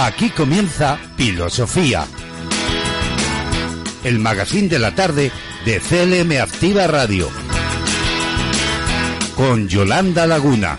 [0.00, 2.06] Aquí comienza Filosofía.
[4.04, 5.32] El magazine de la tarde
[5.64, 7.28] de CLM Activa Radio.
[9.34, 10.78] Con Yolanda Laguna.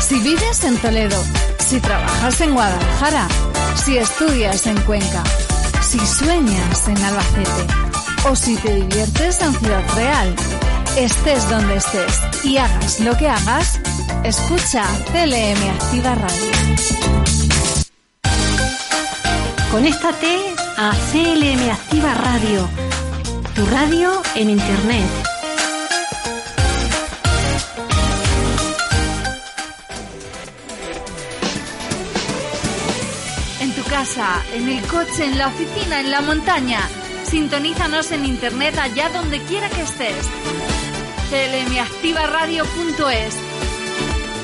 [0.00, 1.24] Si vives en Toledo,
[1.58, 3.26] si trabajas en Guadalajara,
[3.84, 5.24] si estudias en Cuenca,
[5.80, 7.81] si sueñas en Albacete
[8.28, 10.34] o si te diviertes en Ciudad Real,
[10.96, 13.80] estés donde estés y hagas lo que hagas,
[14.24, 16.52] escucha CLM Activa Radio.
[19.70, 22.68] Conéctate a CLM Activa Radio,
[23.54, 25.10] tu radio en Internet.
[33.60, 36.88] En tu casa, en el coche, en la oficina, en la montaña.
[37.32, 40.28] Sintonízanos en internet allá donde quiera que estés.
[41.30, 43.36] clmactivaradio.es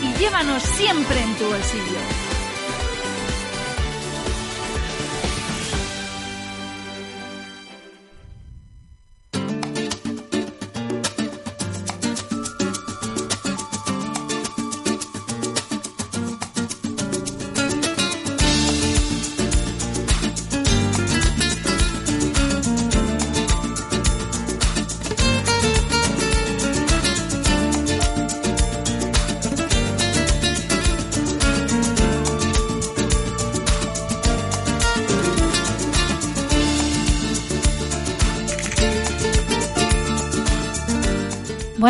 [0.02, 2.27] y llévanos siempre en tu bolsillo.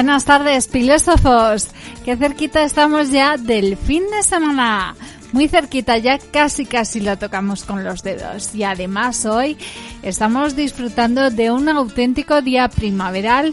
[0.09, 1.69] Buenas tardes, filósofos.
[2.07, 4.97] Qué cerquita estamos ya del fin de semana.
[5.33, 8.55] Muy cerquita, ya casi casi lo tocamos con los dedos.
[8.55, 9.59] Y además hoy
[10.03, 13.53] estamos disfrutando de un auténtico día primaveral,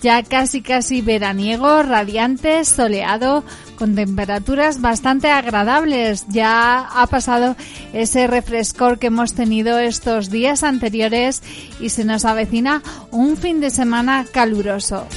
[0.00, 3.42] ya casi casi veraniego, radiante, soleado,
[3.74, 6.24] con temperaturas bastante agradables.
[6.28, 7.56] Ya ha pasado
[7.92, 11.42] ese refrescor que hemos tenido estos días anteriores
[11.80, 12.80] y se nos avecina
[13.10, 15.08] un fin de semana caluroso.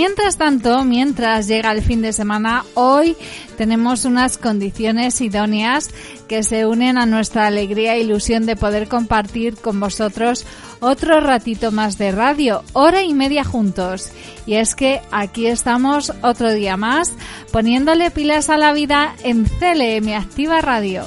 [0.00, 3.16] Mientras tanto, mientras llega el fin de semana, hoy
[3.56, 5.90] tenemos unas condiciones idóneas
[6.28, 10.46] que se unen a nuestra alegría e ilusión de poder compartir con vosotros
[10.78, 14.12] otro ratito más de radio, hora y media juntos.
[14.46, 17.12] Y es que aquí estamos otro día más
[17.50, 21.02] poniéndole pilas a la vida en CLM Activa Radio.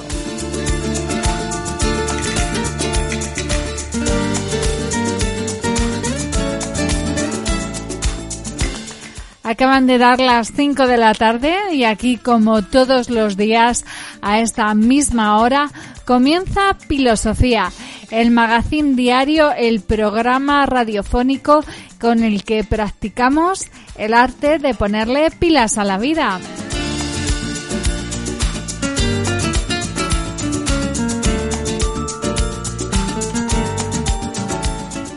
[9.52, 13.84] Acaban de dar las 5 de la tarde y aquí como todos los días
[14.22, 15.70] a esta misma hora
[16.06, 17.70] comienza Filosofía,
[18.10, 21.66] el magazine diario, el programa radiofónico
[22.00, 23.66] con el que practicamos
[23.98, 26.40] el arte de ponerle pilas a la vida.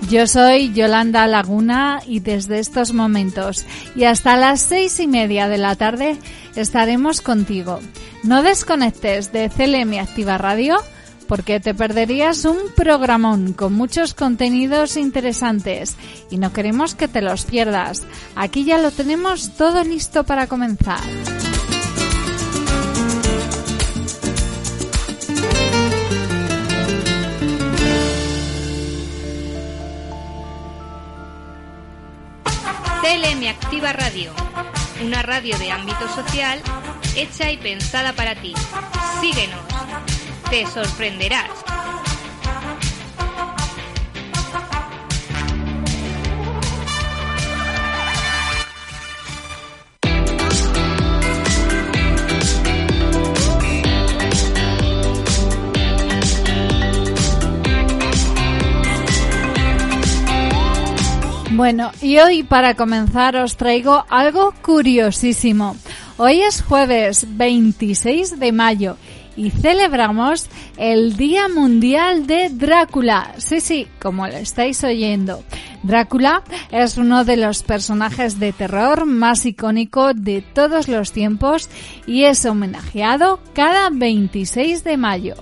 [0.09, 5.57] Yo soy Yolanda Laguna y desde estos momentos y hasta las seis y media de
[5.57, 6.17] la tarde
[6.55, 7.79] estaremos contigo.
[8.23, 10.77] No desconectes de CLM Activa Radio
[11.27, 15.95] porque te perderías un programón con muchos contenidos interesantes
[16.29, 18.03] y no queremos que te los pierdas.
[18.35, 21.01] Aquí ya lo tenemos todo listo para comenzar.
[33.47, 34.33] Activa Radio,
[35.03, 36.61] una radio de ámbito social
[37.15, 38.53] hecha y pensada para ti.
[39.21, 39.59] Síguenos,
[40.49, 41.51] te sorprenderás.
[61.55, 65.77] Bueno, y hoy para comenzar os traigo algo curiosísimo.
[66.17, 68.97] Hoy es jueves 26 de mayo
[69.37, 73.35] y celebramos el Día Mundial de Drácula.
[73.37, 75.45] Sí, sí, como lo estáis oyendo.
[75.81, 81.69] Drácula es uno de los personajes de terror más icónico de todos los tiempos
[82.05, 85.35] y es homenajeado cada 26 de mayo.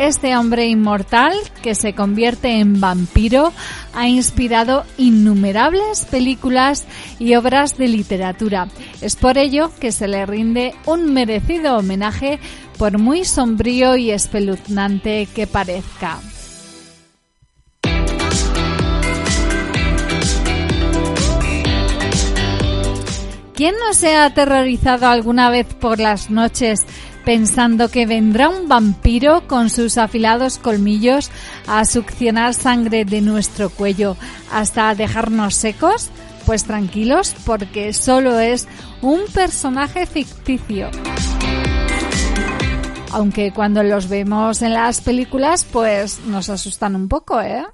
[0.00, 3.52] Este hombre inmortal, que se convierte en vampiro,
[3.92, 6.86] ha inspirado innumerables películas
[7.18, 8.68] y obras de literatura.
[9.02, 12.38] Es por ello que se le rinde un merecido homenaje
[12.78, 16.18] por muy sombrío y espeluznante que parezca.
[23.60, 26.80] ¿Quién no se ha aterrorizado alguna vez por las noches
[27.24, 31.30] pensando que vendrá un vampiro con sus afilados colmillos
[31.66, 34.16] a succionar sangre de nuestro cuello
[34.52, 36.10] hasta dejarnos secos?
[36.46, 38.66] Pues tranquilos, porque solo es
[39.02, 40.90] un personaje ficticio.
[43.12, 47.64] Aunque cuando los vemos en las películas, pues nos asustan un poco, ¿eh?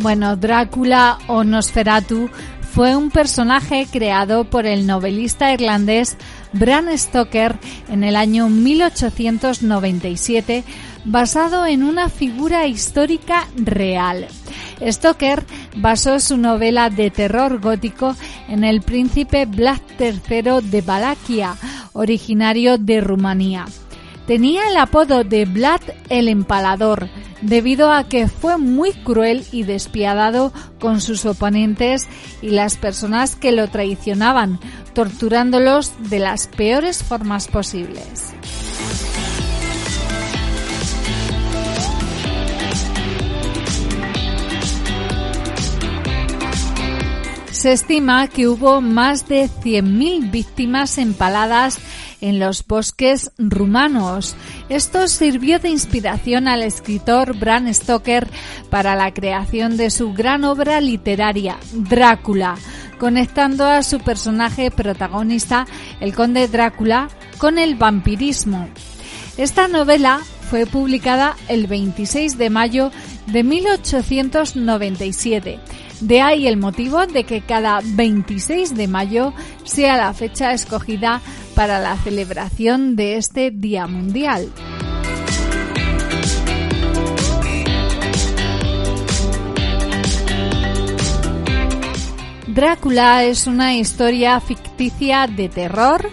[0.00, 2.30] Bueno, Drácula o Nosferatu
[2.72, 6.16] fue un personaje creado por el novelista irlandés
[6.54, 7.58] Bram Stoker
[7.88, 10.64] en el año 1897
[11.04, 14.26] basado en una figura histórica real.
[14.82, 15.44] Stoker
[15.76, 18.16] basó su novela de terror gótico
[18.48, 21.56] en el príncipe Vlad III de Valaquia,
[21.92, 23.66] originario de Rumanía.
[24.30, 27.08] Tenía el apodo de Vlad el Empalador,
[27.42, 32.06] debido a que fue muy cruel y despiadado con sus oponentes
[32.40, 34.60] y las personas que lo traicionaban,
[34.94, 38.32] torturándolos de las peores formas posibles.
[47.50, 51.80] Se estima que hubo más de 100.000 víctimas empaladas
[52.20, 54.36] en los bosques rumanos.
[54.68, 58.28] Esto sirvió de inspiración al escritor Bram Stoker
[58.70, 62.56] para la creación de su gran obra literaria, Drácula,
[62.98, 65.66] conectando a su personaje protagonista,
[66.00, 67.08] el conde Drácula,
[67.38, 68.68] con el vampirismo.
[69.36, 70.20] Esta novela
[70.50, 72.90] fue publicada el 26 de mayo
[73.26, 75.60] de 1897
[76.00, 79.32] de ahí el motivo de que cada 26 de mayo
[79.64, 81.20] sea la fecha escogida
[81.60, 84.50] para la celebración de este Día Mundial.
[92.46, 96.08] Drácula es una historia ficticia de terror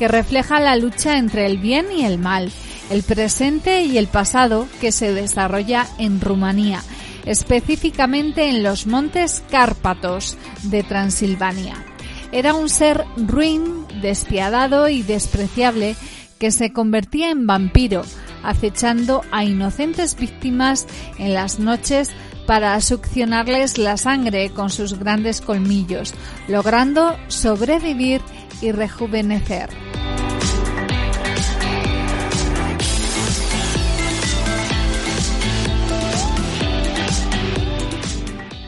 [0.00, 2.50] que refleja la lucha entre el bien y el mal,
[2.90, 6.82] el presente y el pasado que se desarrolla en Rumanía
[7.24, 11.87] específicamente en los montes Cárpatos de Transilvania.
[12.30, 15.96] Era un ser ruin, despiadado y despreciable
[16.38, 18.02] que se convertía en vampiro,
[18.42, 20.86] acechando a inocentes víctimas
[21.18, 22.10] en las noches
[22.46, 26.14] para succionarles la sangre con sus grandes colmillos,
[26.48, 28.20] logrando sobrevivir
[28.60, 29.70] y rejuvenecer.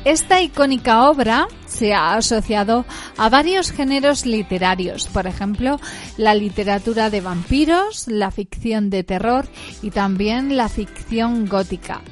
[0.04, 1.46] Esta icónica obra
[1.80, 2.84] se ha asociado
[3.16, 5.80] a varios géneros literarios, por ejemplo,
[6.18, 9.48] la literatura de vampiros, la ficción de terror
[9.80, 12.02] y también la ficción gótica.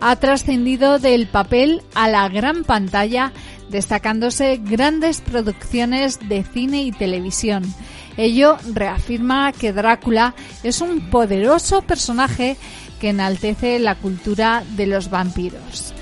[0.00, 3.32] Ha trascendido del papel a la gran pantalla,
[3.68, 7.64] destacándose grandes producciones de cine y televisión.
[8.16, 12.56] Ello reafirma que Drácula es un poderoso personaje
[12.98, 15.92] que enaltece la cultura de los vampiros.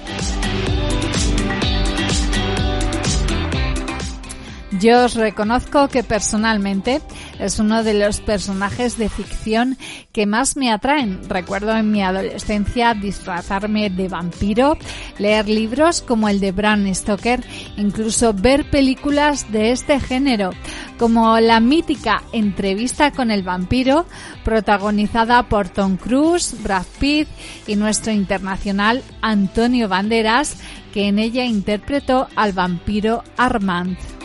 [4.80, 7.00] Yo os reconozco que personalmente
[7.38, 9.78] es uno de los personajes de ficción
[10.12, 11.20] que más me atraen.
[11.28, 14.76] Recuerdo en mi adolescencia disfrazarme de vampiro,
[15.18, 17.42] leer libros como el de Bram Stoker,
[17.76, 20.50] incluso ver películas de este género,
[20.98, 24.04] como la mítica Entrevista con el vampiro,
[24.44, 27.28] protagonizada por Tom Cruise, Brad Pitt
[27.66, 30.56] y nuestro internacional Antonio Banderas,
[30.92, 34.15] que en ella interpretó al vampiro Armand.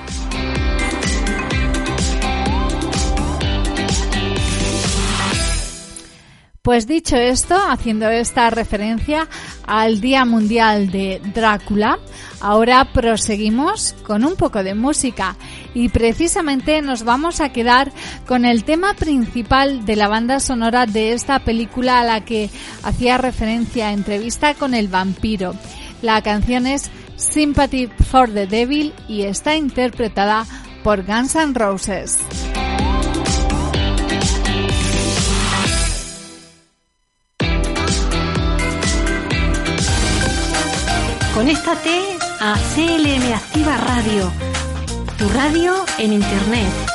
[6.63, 9.27] Pues dicho esto, haciendo esta referencia
[9.65, 11.97] al Día Mundial de Drácula,
[12.41, 15.35] Ahora proseguimos con un poco de música
[15.75, 17.91] y precisamente nos vamos a quedar
[18.25, 22.49] con el tema principal de la banda sonora de esta película a la que
[22.81, 25.53] hacía referencia entrevista con el vampiro.
[26.01, 30.47] La canción es Sympathy for the Devil y está interpretada
[30.83, 32.17] por Guns N' Roses.
[41.41, 44.31] Conéctate a CLM Activa Radio,
[45.17, 46.90] tu radio en Internet.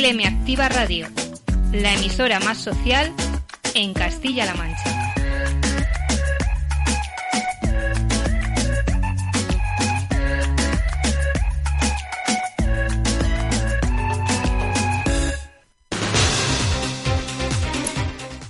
[0.00, 1.06] CLM Activa Radio,
[1.72, 3.12] la emisora más social
[3.74, 5.00] en Castilla-La Mancha.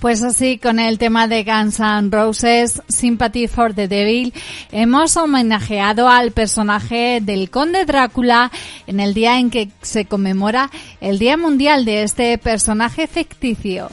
[0.01, 4.33] Pues así, con el tema de Guns N' Roses, Sympathy for the Devil,
[4.71, 8.51] hemos homenajeado al personaje del conde Drácula
[8.87, 13.89] en el día en que se conmemora el Día Mundial de este personaje ficticio.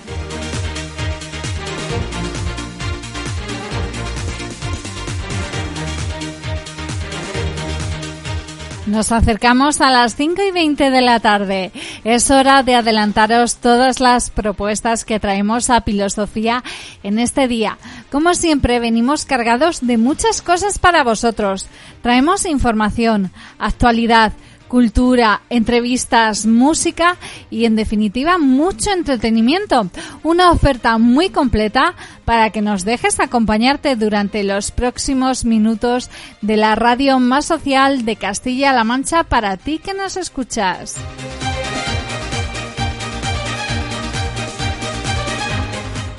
[8.88, 11.72] Nos acercamos a las 5 y 20 de la tarde.
[12.04, 16.64] Es hora de adelantaros todas las propuestas que traemos a Filosofía
[17.02, 17.76] en este día.
[18.10, 21.66] Como siempre, venimos cargados de muchas cosas para vosotros.
[22.00, 24.32] Traemos información, actualidad,
[24.68, 27.16] cultura, entrevistas, música
[27.50, 29.88] y en definitiva mucho entretenimiento.
[30.22, 36.10] Una oferta muy completa para que nos dejes acompañarte durante los próximos minutos
[36.42, 40.96] de la radio más social de Castilla-La Mancha para ti que nos escuchas.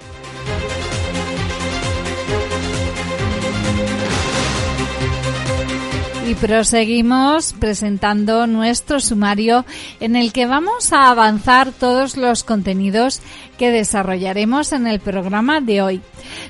[6.26, 9.66] Y proseguimos presentando nuestro sumario
[10.00, 13.20] en el que vamos a avanzar todos los contenidos
[13.58, 16.00] que desarrollaremos en el programa de hoy.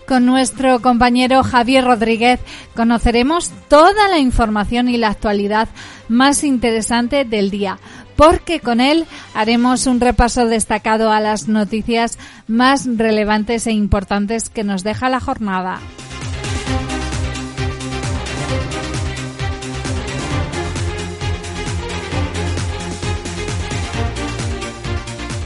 [0.06, 2.38] Con nuestro compañero Javier Rodríguez
[2.76, 5.68] conoceremos toda la información y la actualidad
[6.08, 7.78] más interesante del día
[8.16, 14.64] porque con él haremos un repaso destacado a las noticias más relevantes e importantes que
[14.64, 15.80] nos deja la jornada.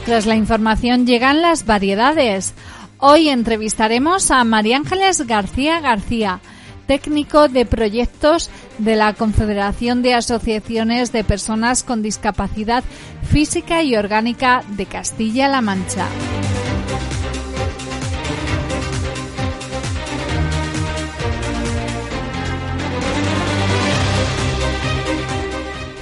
[0.09, 2.55] Tras la información llegan las variedades.
[2.97, 6.39] Hoy entrevistaremos a María Ángeles García García,
[6.89, 8.49] técnico de proyectos
[8.79, 12.83] de la Confederación de Asociaciones de Personas con Discapacidad
[13.31, 16.07] Física y Orgánica de Castilla-La Mancha.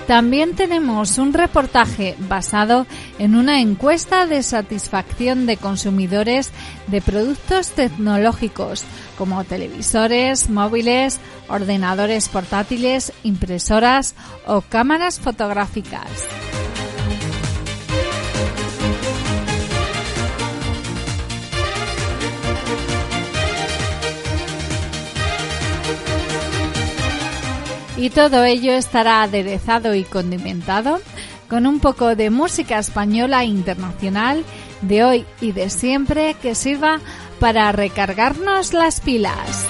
[0.08, 2.88] También tenemos un reportaje basado
[3.20, 6.52] en una encuesta de satisfacción de consumidores
[6.88, 8.86] de productos tecnológicos
[9.18, 14.16] como televisores, móviles, ordenadores portátiles, impresoras
[14.46, 16.08] o cámaras fotográficas.
[27.98, 31.02] Y todo ello estará aderezado y condimentado
[31.50, 34.44] con un poco de música española internacional
[34.82, 37.00] de hoy y de siempre que sirva
[37.40, 39.66] para recargarnos las pilas.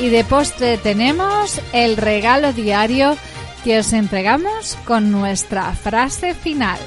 [0.00, 3.16] Y de postre tenemos el regalo diario
[3.62, 6.78] que os entregamos con nuestra frase final.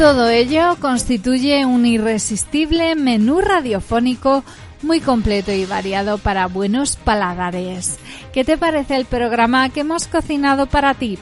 [0.00, 4.44] Todo ello constituye un irresistible menú radiofónico
[4.80, 7.98] muy completo y variado para buenos paladares.
[8.32, 11.18] ¿Qué te parece el programa que hemos cocinado para ti?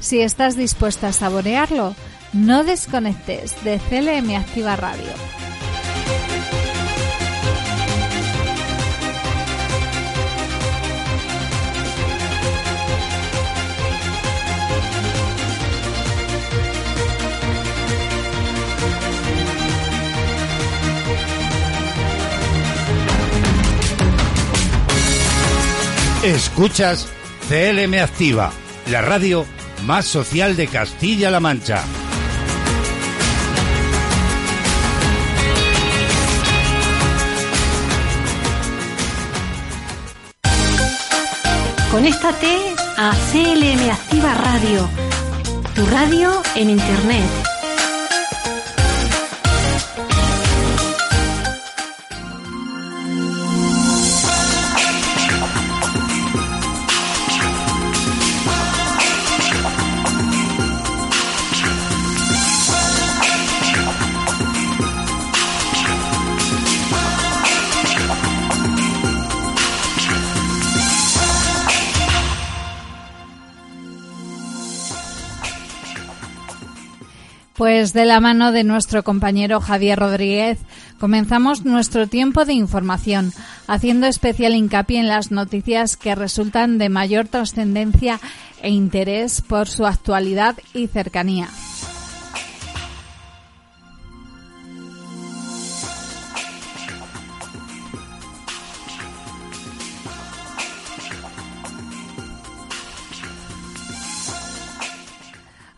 [0.00, 1.94] Si estás dispuesta a saborearlo,
[2.32, 5.51] no desconectes de CLM Activa Radio.
[26.22, 27.08] Escuchas
[27.48, 28.52] CLM Activa,
[28.86, 29.44] la radio
[29.84, 31.82] más social de Castilla-La Mancha.
[41.90, 42.56] Conéctate
[42.96, 44.88] a CLM Activa Radio,
[45.74, 47.51] tu radio en Internet.
[77.54, 80.58] Pues de la mano de nuestro compañero Javier Rodríguez,
[80.98, 83.32] comenzamos nuestro tiempo de información,
[83.66, 88.20] haciendo especial hincapié en las noticias que resultan de mayor trascendencia
[88.62, 91.48] e interés por su actualidad y cercanía.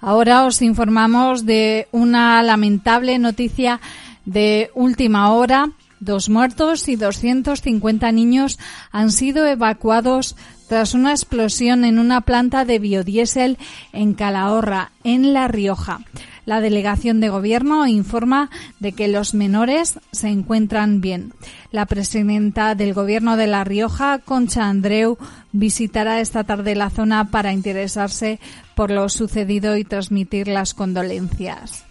[0.04, 3.80] Ahora os informamos de una lamentable noticia
[4.26, 5.72] de última hora.
[5.98, 8.58] Dos muertos y 250 niños
[8.92, 10.36] han sido evacuados
[10.68, 13.58] tras una explosión en una planta de biodiesel
[13.92, 16.00] en Calahorra, en La Rioja.
[16.46, 21.32] La delegación de gobierno informa de que los menores se encuentran bien.
[21.70, 25.16] La presidenta del gobierno de La Rioja, Concha Andreu,
[25.52, 28.40] visitará esta tarde la zona para interesarse
[28.74, 31.84] por lo sucedido y transmitir las condolencias.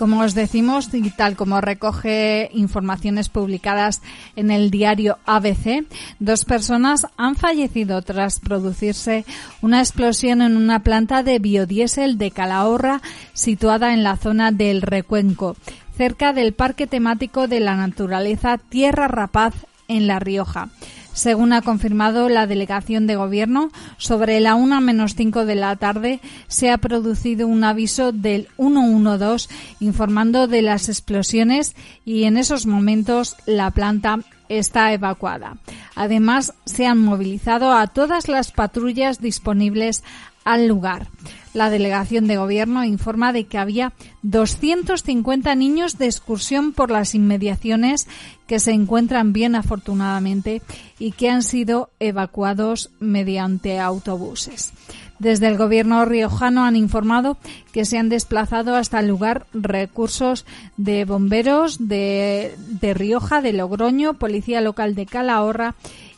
[0.00, 4.00] Como os decimos, y tal como recoge informaciones publicadas
[4.34, 5.84] en el diario ABC,
[6.18, 9.26] dos personas han fallecido tras producirse
[9.60, 13.02] una explosión en una planta de biodiesel de Calahorra
[13.34, 15.54] situada en la zona del Recuenco,
[15.98, 19.52] cerca del Parque Temático de la Naturaleza Tierra Rapaz
[19.86, 20.70] en La Rioja
[21.12, 26.20] según ha confirmado la delegación de gobierno, sobre la una menos cinco de la tarde
[26.48, 29.48] se ha producido un aviso del 112
[29.80, 35.56] informando de las explosiones y en esos momentos la planta está evacuada.
[35.94, 40.02] Además, se han movilizado a todas las patrullas disponibles
[40.44, 41.08] al lugar.
[41.52, 48.06] La delegación de gobierno informa de que había 250 niños de excursión por las inmediaciones
[48.46, 50.62] que se encuentran bien afortunadamente
[51.00, 54.72] y que han sido evacuados mediante autobuses.
[55.18, 57.36] Desde el gobierno riojano han informado
[57.72, 64.14] que se han desplazado hasta el lugar recursos de bomberos de, de Rioja, de Logroño,
[64.14, 65.74] Policía Local de Calahorra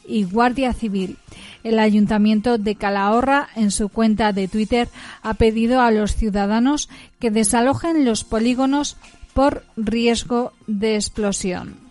[0.06, 1.16] y Guardia Civil.
[1.64, 4.88] El Ayuntamiento de Calahorra, en su cuenta de Twitter,
[5.22, 6.88] ha pedido a los ciudadanos
[7.20, 8.96] que desalojen los polígonos
[9.34, 11.82] por riesgo de explosión.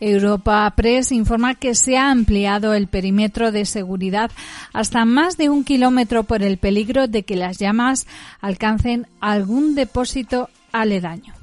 [0.00, 4.30] Europa Press informa que se ha ampliado el perímetro de seguridad
[4.72, 8.06] hasta más de un kilómetro por el peligro de que las llamas
[8.40, 11.34] alcancen algún depósito aledaño.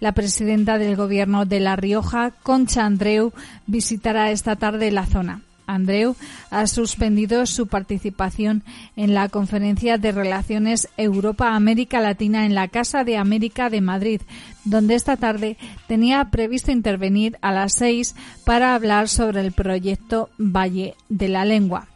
[0.00, 3.32] La presidenta del Gobierno de La Rioja, Concha Andreu,
[3.66, 5.42] visitará esta tarde la zona.
[5.66, 6.14] Andreu
[6.50, 8.62] ha suspendido su participación
[8.96, 14.20] en la Conferencia de Relaciones Europa-América Latina en la Casa de América de Madrid,
[14.64, 20.96] donde esta tarde tenía previsto intervenir a las seis para hablar sobre el proyecto Valle
[21.08, 21.88] de la Lengua.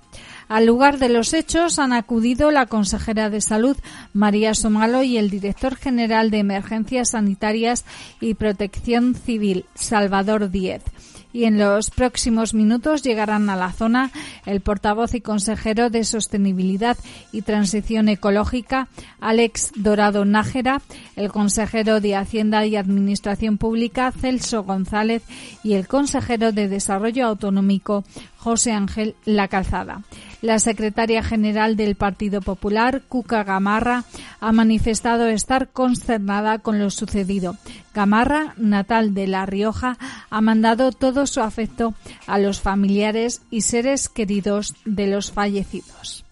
[0.48, 3.76] Al lugar de los hechos han acudido la consejera de Salud,
[4.14, 7.84] María Somalo, y el director general de Emergencias Sanitarias
[8.20, 10.82] y Protección Civil, Salvador Díez.
[11.30, 14.11] Y en los próximos minutos llegarán a la zona
[14.46, 16.96] el portavoz y consejero de Sostenibilidad
[17.32, 18.88] y Transición Ecológica,
[19.20, 20.80] Alex Dorado Nájera,
[21.16, 25.22] el consejero de Hacienda y Administración Pública, Celso González,
[25.62, 28.04] y el consejero de Desarrollo Autonómico,
[28.38, 30.03] José Ángel La Calzada.
[30.40, 34.05] La secretaria general del Partido Popular, Cuca Gamarra,
[34.40, 37.57] ha manifestado estar consternada con lo sucedido.
[37.92, 39.98] Gamarra, natal de La Rioja,
[40.31, 41.94] ha mandado todo su afecto
[42.29, 46.24] a los familiares y seres queridos de los fallecidos.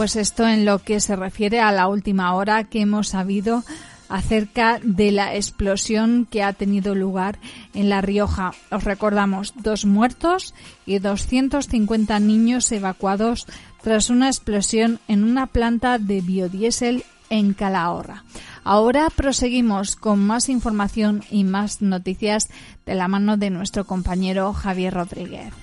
[0.00, 3.64] Pues esto en lo que se refiere a la última hora que hemos sabido
[4.10, 7.38] acerca de la explosión que ha tenido lugar
[7.72, 8.52] en La Rioja.
[8.70, 13.46] Os recordamos, dos muertos y 250 niños evacuados
[13.82, 18.24] tras una explosión en una planta de biodiesel en Calahorra.
[18.64, 22.50] Ahora proseguimos con más información y más noticias
[22.84, 25.54] de la mano de nuestro compañero Javier Rodríguez.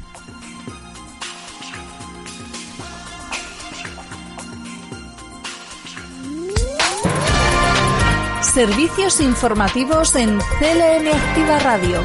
[8.57, 12.01] Servicios informativos en CLM Activa Radio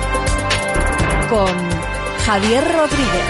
[1.30, 1.48] con
[2.26, 3.24] Javier Rodríguez.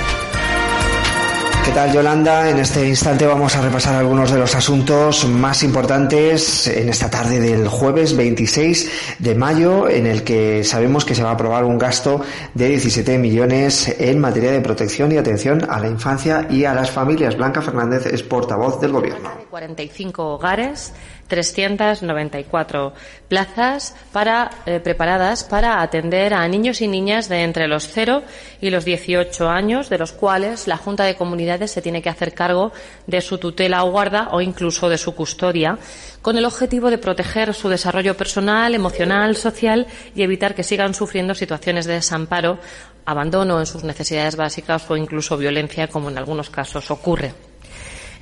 [1.65, 2.51] ¿Qué tal Yolanda?
[2.51, 7.39] En este instante vamos a repasar algunos de los asuntos más importantes en esta tarde
[7.39, 11.79] del jueves 26 de mayo en el que sabemos que se va a aprobar un
[11.79, 12.23] gasto
[12.55, 16.91] de 17 millones en materia de protección y atención a la infancia y a las
[16.91, 17.37] familias.
[17.37, 19.42] Blanca Fernández es portavoz del gobierno.
[19.53, 20.95] 45 hogares
[21.29, 22.95] 394
[23.29, 28.23] plazas para, eh, preparadas para atender a niños y niñas de entre los 0
[28.63, 32.33] y los 18 años, de los cuales la Junta de Comunidades se tiene que hacer
[32.33, 32.73] cargo
[33.07, 35.77] de su tutela o guarda o incluso de su custodia,
[36.23, 41.35] con el objetivo de proteger su desarrollo personal, emocional, social y evitar que sigan sufriendo
[41.35, 42.59] situaciones de desamparo,
[43.05, 47.52] abandono en sus necesidades básicas o incluso violencia, como en algunos casos ocurre.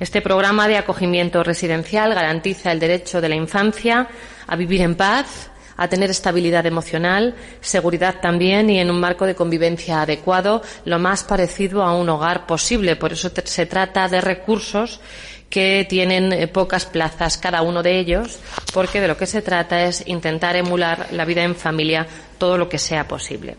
[0.01, 4.07] Este programa de acogimiento residencial garantiza el derecho de la infancia
[4.47, 9.35] a vivir en paz, a tener estabilidad emocional, seguridad también y en un marco de
[9.35, 12.95] convivencia adecuado, lo más parecido a un hogar posible.
[12.95, 15.01] Por eso se trata de recursos
[15.51, 18.39] que tienen eh, pocas plazas cada uno de ellos,
[18.73, 22.07] porque de lo que se trata es intentar emular la vida en familia
[22.39, 23.55] todo lo que sea posible.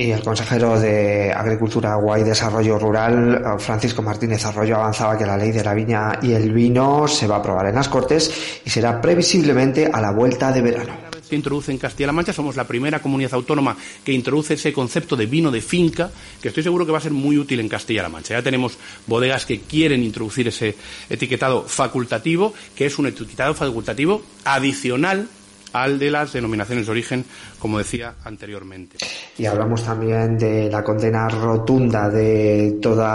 [0.00, 5.36] Y el consejero de Agricultura, Agua y Desarrollo Rural, Francisco Martínez Arroyo, avanzaba que la
[5.36, 8.70] ley de la viña y el vino se va a aprobar en las Cortes y
[8.70, 10.94] será previsiblemente a la vuelta de verano.
[11.20, 15.26] Se introduce en Castilla-La Mancha, somos la primera comunidad autónoma que introduce ese concepto de
[15.26, 16.10] vino de finca,
[16.40, 18.32] que estoy seguro que va a ser muy útil en Castilla-La Mancha.
[18.32, 20.76] Ya tenemos bodegas que quieren introducir ese
[21.10, 25.28] etiquetado facultativo, que es un etiquetado facultativo adicional
[25.72, 27.24] al de las denominaciones de origen,
[27.58, 28.98] como decía anteriormente.
[29.38, 33.06] Y hablamos también de la condena rotunda de todo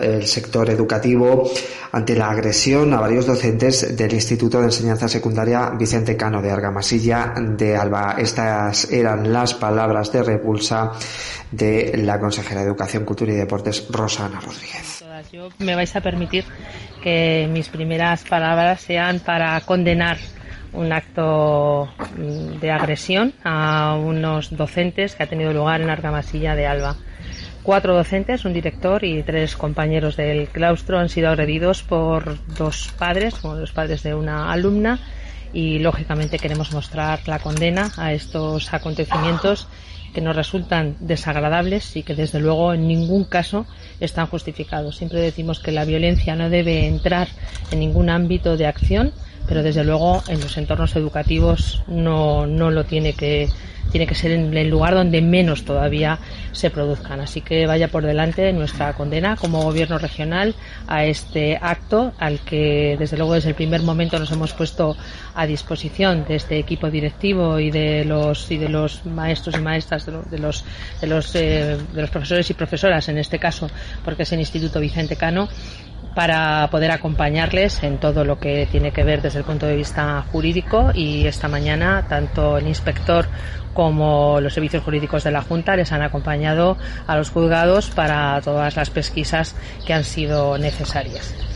[0.00, 1.50] el sector educativo
[1.92, 7.34] ante la agresión a varios docentes del Instituto de Enseñanza Secundaria Vicente Cano de Argamasilla
[7.36, 8.16] de Alba.
[8.18, 10.92] Estas eran las palabras de repulsa
[11.50, 15.04] de la consejera de Educación, Cultura y Deportes, Rosana Rodríguez.
[15.32, 16.44] Yo me vais a permitir
[17.02, 20.18] que mis primeras palabras sean para condenar
[20.72, 26.66] un acto mm, de agresión a unos docentes que ha tenido lugar en Argamasilla de
[26.66, 26.96] Alba.
[27.62, 33.34] Cuatro docentes, un director y tres compañeros del claustro han sido agredidos por dos padres,
[33.34, 35.00] como los padres de una alumna,
[35.52, 39.68] y lógicamente queremos mostrar la condena a estos acontecimientos
[40.14, 43.66] que nos resultan desagradables y que desde luego en ningún caso
[44.00, 44.96] están justificados.
[44.96, 47.28] Siempre decimos que la violencia no debe entrar
[47.70, 49.12] en ningún ámbito de acción
[49.48, 53.48] pero desde luego en los entornos educativos no, no lo tiene que
[53.90, 56.18] tiene que ser en el lugar donde menos todavía
[56.52, 57.20] se produzcan.
[57.20, 60.54] Así que vaya por delante nuestra condena como gobierno regional
[60.86, 64.96] a este acto al que desde luego desde el primer momento nos hemos puesto
[65.34, 70.06] a disposición de este equipo directivo y de los y de los maestros y maestras
[70.06, 70.64] de los
[71.00, 73.70] de los, eh, de los profesores y profesoras en este caso
[74.04, 75.48] porque es el Instituto Vicente Cano
[76.14, 80.24] para poder acompañarles en todo lo que tiene que ver desde el punto de vista
[80.32, 83.26] jurídico y esta mañana tanto el inspector
[83.74, 88.74] como los servicios jurídicos de la Junta les han acompañado a los juzgados para todas
[88.74, 89.54] las pesquisas
[89.86, 91.47] que han sido necesarias.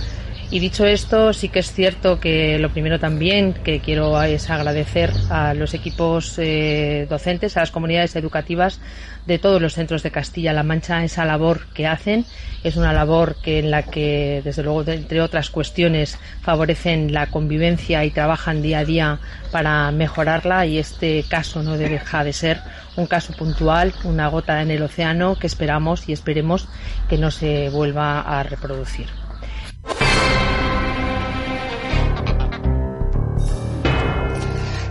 [0.52, 5.10] Y dicho esto, sí que es cierto que lo primero también que quiero es agradecer
[5.30, 8.78] a los equipos eh, docentes, a las comunidades educativas
[9.24, 12.26] de todos los centros de Castilla-La Mancha esa labor que hacen.
[12.64, 18.04] Es una labor que en la que, desde luego, entre otras cuestiones, favorecen la convivencia
[18.04, 19.20] y trabajan día a día
[19.52, 22.60] para mejorarla y este caso no deja de ser
[22.96, 26.68] un caso puntual, una gota en el océano que esperamos y esperemos
[27.08, 29.06] que no se vuelva a reproducir.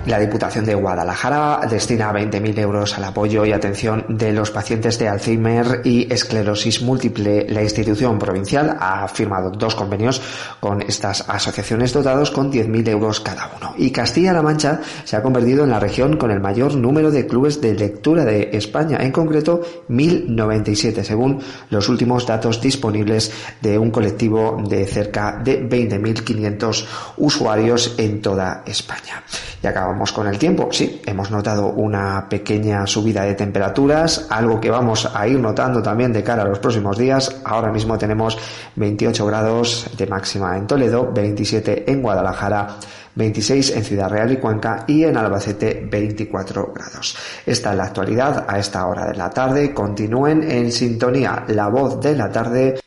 [0.07, 5.07] La Diputación de Guadalajara destina 20.000 euros al apoyo y atención de los pacientes de
[5.07, 7.45] Alzheimer y esclerosis múltiple.
[7.47, 10.19] La institución provincial ha firmado dos convenios
[10.59, 13.75] con estas asociaciones dotados con 10.000 euros cada uno.
[13.77, 17.61] Y Castilla-La Mancha se ha convertido en la región con el mayor número de clubes
[17.61, 24.63] de lectura de España, en concreto 1.097, según los últimos datos disponibles de un colectivo
[24.67, 26.85] de cerca de 20.500
[27.17, 29.23] usuarios en toda España.
[29.63, 30.69] Y acabamos con el tiempo.
[30.71, 36.11] Sí, hemos notado una pequeña subida de temperaturas, algo que vamos a ir notando también
[36.11, 37.41] de cara a los próximos días.
[37.43, 38.37] Ahora mismo tenemos
[38.75, 42.77] 28 grados de máxima en Toledo, 27 en Guadalajara,
[43.15, 47.15] 26 en Ciudad Real y Cuenca y en Albacete 24 grados.
[47.45, 49.73] Esta es la actualidad a esta hora de la tarde.
[49.73, 51.43] Continúen en sintonía.
[51.49, 52.80] La voz de la tarde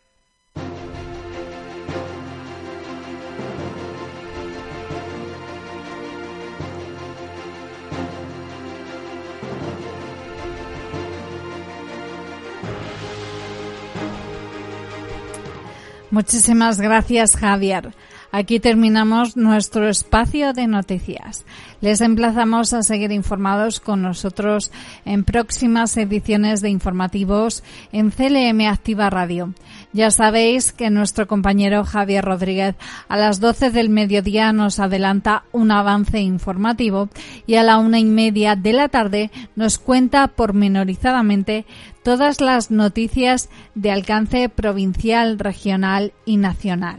[16.14, 17.92] Muchísimas gracias, Javier.
[18.30, 21.44] Aquí terminamos nuestro espacio de noticias.
[21.80, 24.70] Les emplazamos a seguir informados con nosotros
[25.04, 29.54] en próximas ediciones de informativos en CLM Activa Radio.
[29.94, 32.74] Ya sabéis que nuestro compañero Javier Rodríguez
[33.08, 37.08] a las 12 del mediodía nos adelanta un avance informativo
[37.46, 41.64] y a la una y media de la tarde nos cuenta pormenorizadamente
[42.02, 46.98] todas las noticias de alcance provincial, regional y nacional.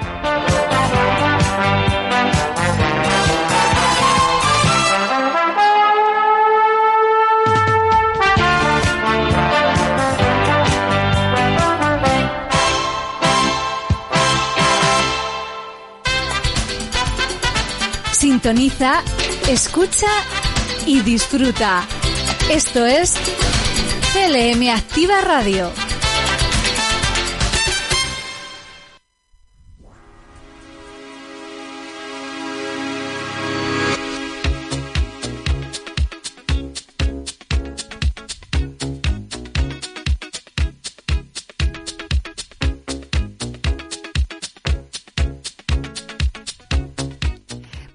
[18.41, 19.03] Sintoniza,
[19.49, 20.07] escucha
[20.87, 21.85] y disfruta.
[22.49, 23.13] Esto es
[24.13, 25.71] CLM Activa Radio.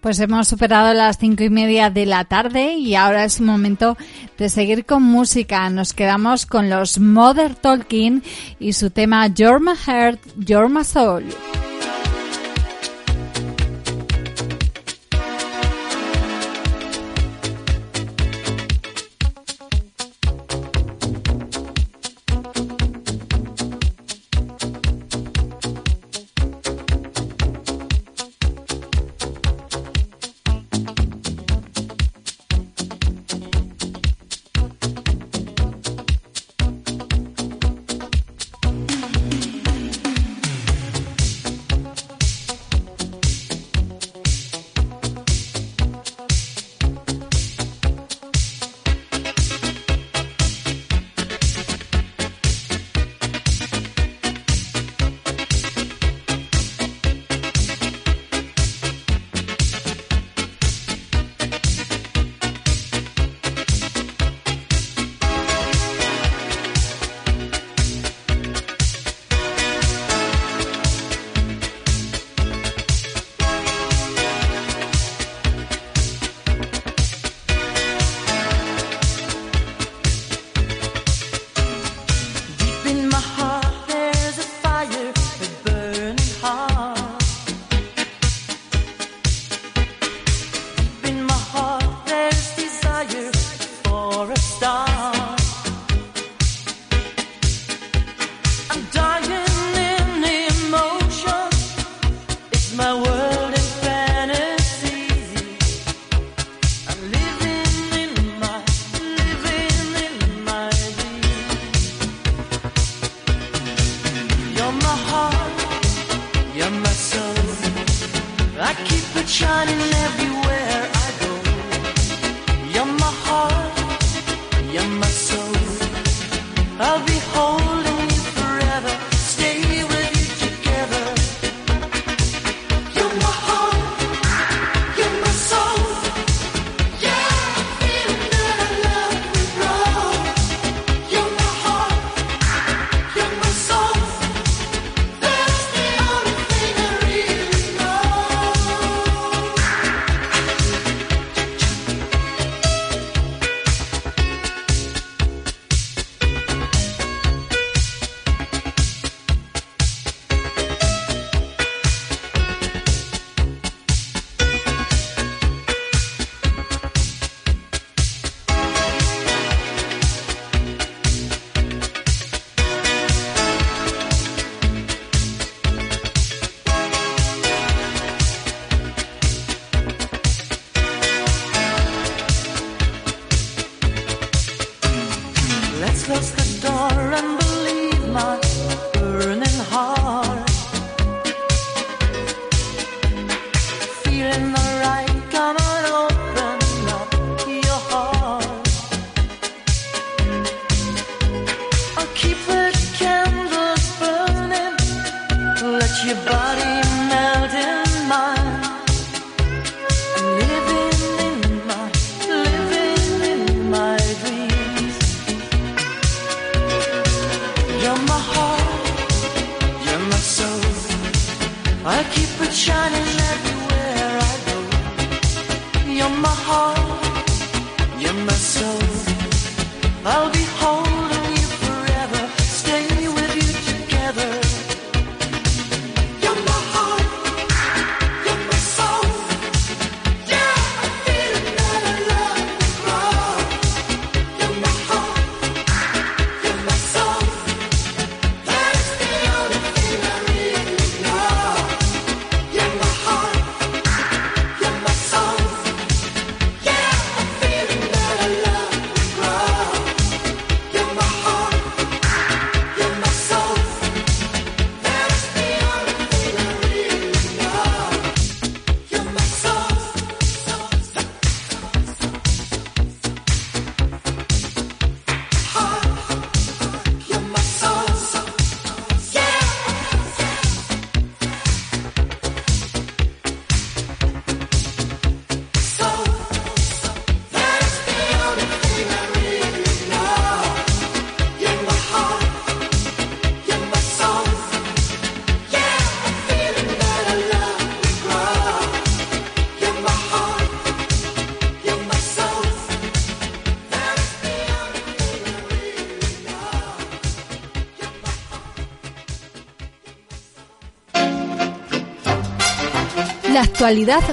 [0.06, 3.96] Pues hemos superado las cinco y media de la tarde y ahora es momento
[4.38, 5.68] de seguir con música.
[5.68, 8.22] Nos quedamos con los Mother Talking
[8.60, 11.24] y su tema You're My Heart, You're My Soul.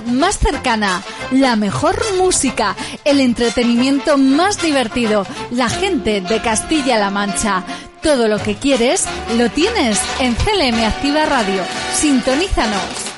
[0.08, 2.76] Más cercana, la mejor música,
[3.06, 7.64] el entretenimiento más divertido, la gente de Castilla-La Mancha.
[8.02, 9.06] Todo lo que quieres
[9.38, 11.62] lo tienes en CLM Activa Radio.
[11.94, 13.14] Sintonízanos.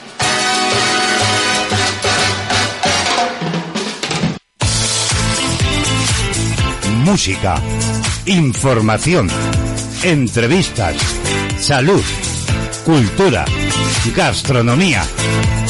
[7.05, 7.61] música,
[8.25, 9.29] información,
[10.03, 10.95] entrevistas,
[11.59, 12.01] salud,
[12.83, 13.45] cultura,
[14.15, 15.03] gastronomía,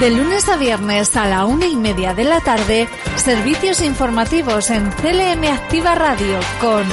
[0.00, 4.88] De lunes a viernes a la una y media de la tarde, servicios informativos en
[4.92, 6.84] CLM Activa Radio con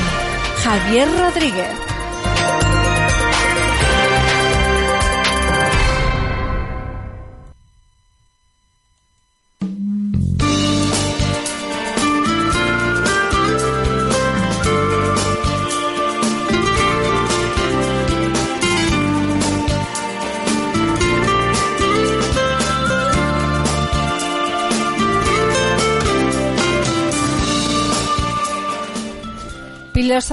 [0.63, 1.84] Javier Rodríguez.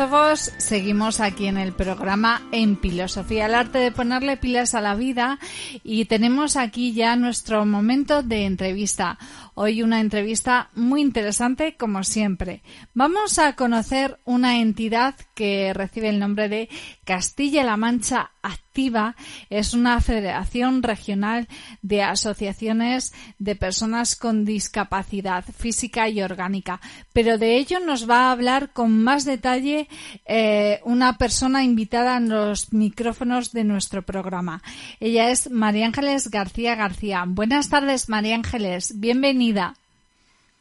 [0.03, 4.97] Filósofos, seguimos aquí en el programa En Filosofía, el arte de ponerle pilas a la
[4.97, 5.39] vida
[5.85, 9.17] y tenemos aquí ya nuestro momento de entrevista.
[9.55, 12.63] Hoy una entrevista muy interesante como siempre.
[12.95, 16.69] Vamos a conocer una entidad que recibe el nombre de
[17.05, 19.17] Castilla-La Mancha Activa.
[19.51, 21.49] Es una federación regional
[21.83, 26.81] de asociaciones de personas con discapacidad física y orgánica.
[27.13, 29.89] Pero de ello nos va a hablar con más detalle
[30.27, 34.63] eh, una persona invitada en los micrófonos de nuestro programa.
[35.01, 37.25] Ella es María Ángeles García García.
[37.27, 39.01] Buenas tardes, María Ángeles.
[39.01, 39.75] Bienvenida.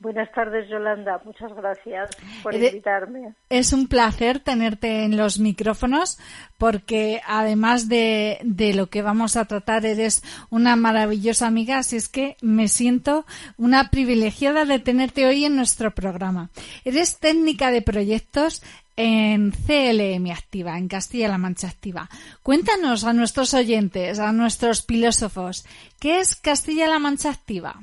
[0.01, 1.21] Buenas tardes, Yolanda.
[1.23, 2.09] Muchas gracias
[2.41, 3.35] por invitarme.
[3.49, 6.17] Es un placer tenerte en los micrófonos
[6.57, 12.09] porque además de, de, lo que vamos a tratar, eres una maravillosa amiga, así es
[12.09, 13.27] que me siento
[13.57, 16.49] una privilegiada de tenerte hoy en nuestro programa.
[16.83, 18.63] Eres técnica de proyectos
[18.95, 22.09] en CLM Activa, en Castilla-La Mancha Activa.
[22.41, 25.63] Cuéntanos a nuestros oyentes, a nuestros filósofos,
[25.99, 27.81] ¿qué es Castilla-La Mancha Activa?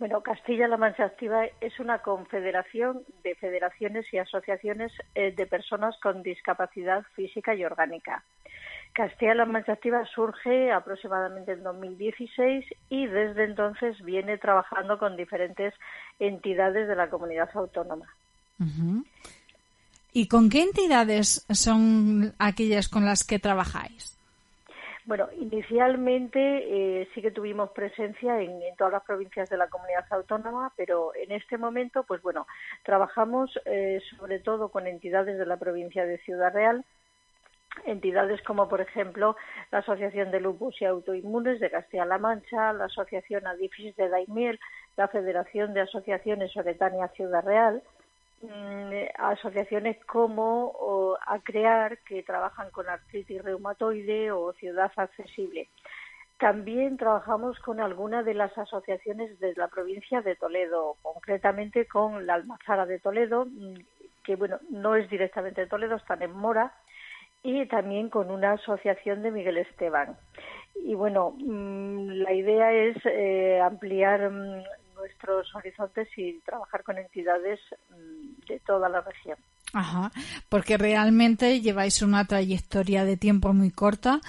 [0.00, 6.22] Bueno, Castilla-La Mancha Activa es una confederación de federaciones y asociaciones eh, de personas con
[6.22, 8.24] discapacidad física y orgánica.
[8.94, 15.74] Castilla-La Mancha Activa surge aproximadamente en 2016 y desde entonces viene trabajando con diferentes
[16.18, 18.06] entidades de la comunidad autónoma.
[20.14, 24.09] ¿Y con qué entidades son aquellas con las que trabajáis?
[25.06, 30.72] Bueno, inicialmente eh, sí que tuvimos presencia en, todas las provincias de la comunidad autónoma,
[30.76, 32.46] pero en este momento, pues bueno,
[32.84, 36.84] trabajamos eh, sobre todo con entidades de la provincia de Ciudad Real,
[37.86, 39.36] entidades como por ejemplo
[39.70, 44.60] la Asociación de Lupus y Autoinmunes de Castilla-La Mancha, la Asociación Adifis de Daimiel,
[44.96, 47.82] la Federación de Asociaciones Oretania Ciudad Real,
[49.18, 55.68] asociaciones como a crear que trabajan con artritis reumatoide o ciudad accesible.
[56.40, 62.32] También trabajamos con algunas de las asociaciones de la provincia de Toledo, concretamente con la
[62.34, 63.74] Almazara de Toledo, mm,
[64.24, 66.72] que bueno, no es directamente Toledo, están en Mora,
[67.42, 70.16] y también con una asociación de Miguel Esteban.
[70.76, 74.30] Y bueno, mm, la idea es eh, ampliar
[75.00, 77.58] nuestros horizontes y trabajar con entidades
[77.90, 79.36] mm, de toda la región.
[79.72, 80.10] Ajá,
[80.48, 84.20] porque realmente lleváis una trayectoria de tiempo muy corta,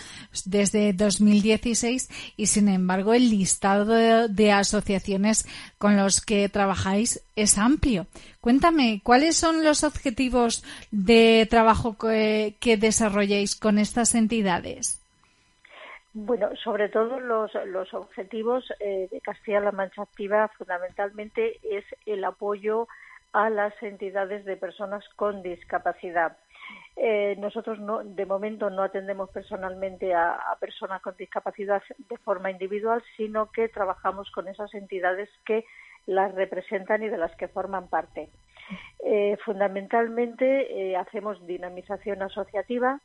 [0.45, 3.85] desde 2016, y sin embargo el listado
[4.27, 5.47] de, asociaciones
[5.79, 8.05] con los que trabajáis es amplio.
[8.39, 15.00] Cuéntame, ¿cuáles son los objetivos de trabajo que, que desarrolláis con estas entidades?
[16.13, 22.89] Bueno, sobre todo los, los objetivos eh, de Castilla-La Mancha Activa fundamentalmente es el apoyo
[23.31, 26.35] a las entidades de personas con discapacidad.
[26.97, 33.01] Eh, nosotros no, de momento no atendemos personalmente a, personas con discapacidad de forma individual,
[33.15, 35.63] sino que trabajamos con esas entidades que
[36.07, 38.29] las representan y de las que forman parte.
[39.05, 42.99] Eh, fundamentalmente hacemos dinamización asociativa,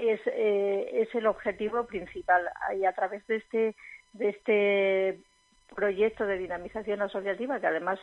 [0.00, 2.42] es, eh, es el objetivo principal.
[2.76, 3.74] Y a través de este,
[4.12, 5.20] de este
[5.74, 8.00] proyecto de dinamización asociativa, que además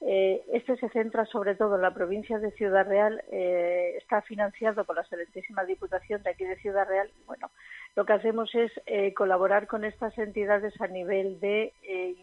[0.00, 4.84] Eh, este se centra sobre todo en la provincia de Ciudad Real, eh, está financiado
[4.84, 7.10] por la excelentísima Diputación de aquí de Ciudad Real.
[7.26, 7.50] Bueno,
[7.96, 11.72] lo que hacemos es eh, colaborar con estas entidades a nivel de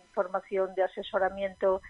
[0.05, 1.81] información, de asesoramiento,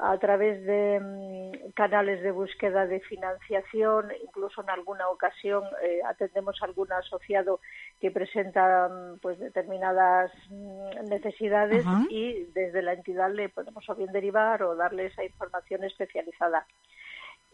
[0.00, 6.60] a través de mm, canales de búsqueda de financiación, incluso en alguna ocasión eh, atendemos
[6.60, 7.60] a algún asociado
[8.00, 14.12] que presenta mm, pues determinadas mm, necesidades y desde la entidad le podemos o bien
[14.12, 16.66] derivar o darle esa información especializada.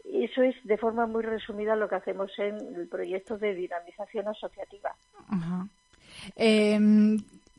[0.03, 4.93] Eso es de forma muy resumida lo que hacemos en el proyecto de dinamización asociativa.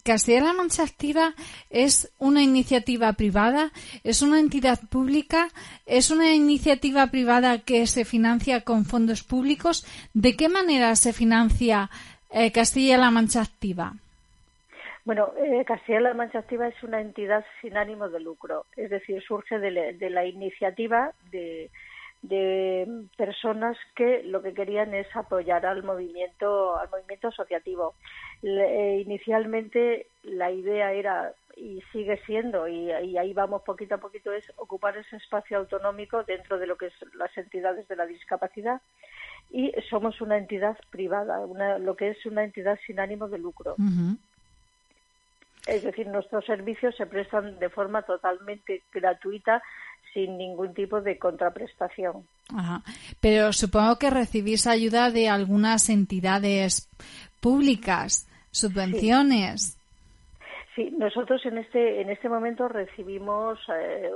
[0.07, 1.35] Castilla-La Mancha Activa
[1.69, 3.73] es una iniciativa privada,
[4.05, 5.49] es una entidad pública,
[5.85, 9.85] es una iniciativa privada que se financia con fondos públicos.
[10.15, 11.91] ¿De qué manera se financia
[12.31, 13.95] eh, Castilla-La Mancha Activa?
[15.05, 19.59] Bueno, eh, Castilla-La Mancha Activa es una entidad sin ánimo de lucro, es decir, surge
[19.59, 21.69] de la iniciativa de,
[22.29, 27.95] de personas que lo que querían es apoyar al movimiento al movimiento asociativo.
[28.43, 34.53] Eh, inicialmente la idea era y sigue siendo y, ahí vamos poquito a poquito es
[34.57, 38.81] ocupar ese espacio autonómico dentro de lo que es las entidades de la discapacidad.
[39.51, 43.77] Y somos una entidad privada una, lo que es una entidad sin ánimo de lucro.
[45.67, 49.63] Es decir, nuestros servicios se prestan de forma totalmente gratuita
[50.17, 52.27] sin ningún tipo de contraprestación.
[53.21, 56.89] Pero supongo que recibís ayuda de algunas entidades
[57.41, 59.77] públicas, subvenciones.
[60.75, 60.91] Sí.
[60.97, 64.11] nosotros en este en este momento recibimos eh,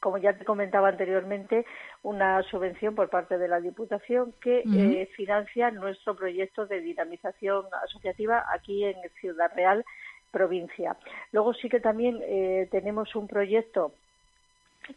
[0.00, 1.64] como ya te comentaba anteriormente,
[2.04, 8.44] una subvención por parte de la Diputación que eh, financia nuestro proyecto de dinamización asociativa
[8.54, 9.84] aquí en Ciudad Real,
[10.30, 10.96] provincia.
[11.32, 13.94] Luego sí que también eh, tenemos un proyecto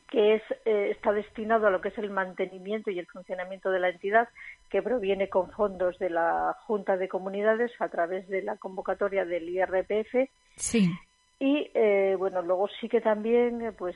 [0.10, 3.80] que es, eh, está destinado a lo que es el mantenimiento y el funcionamiento de
[3.80, 4.30] la entidad,
[4.70, 9.50] que proviene con fondos de la Junta de Comunidades a través de la convocatoria del
[9.50, 10.30] IRPF.
[10.56, 10.92] Sí.
[11.40, 13.96] Y eh, bueno, luego sí que también, eh, pues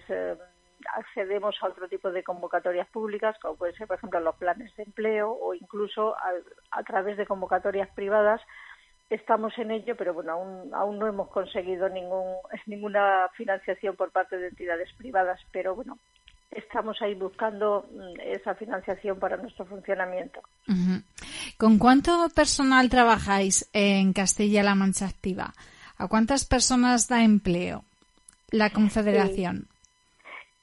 [0.96, 4.84] accedemos a otro tipo de convocatorias públicas, como puede ser, por ejemplo, los planes de
[4.84, 6.16] empleo o incluso
[6.72, 8.42] a través de convocatorias privadas
[9.14, 12.36] estamos en ello, pero bueno, aún, aún no hemos conseguido ningún,
[12.66, 15.98] ninguna financiación por parte de entidades privadas, pero bueno,
[16.52, 20.42] estamos ahí buscando mm, esa financiación para nuestro funcionamiento.
[21.58, 25.54] ¿Con cuánto personal trabajáis en Castilla-La Mancha Activa?
[25.98, 27.84] ¿A cuántas personas da empleo
[28.52, 29.68] la Confederación?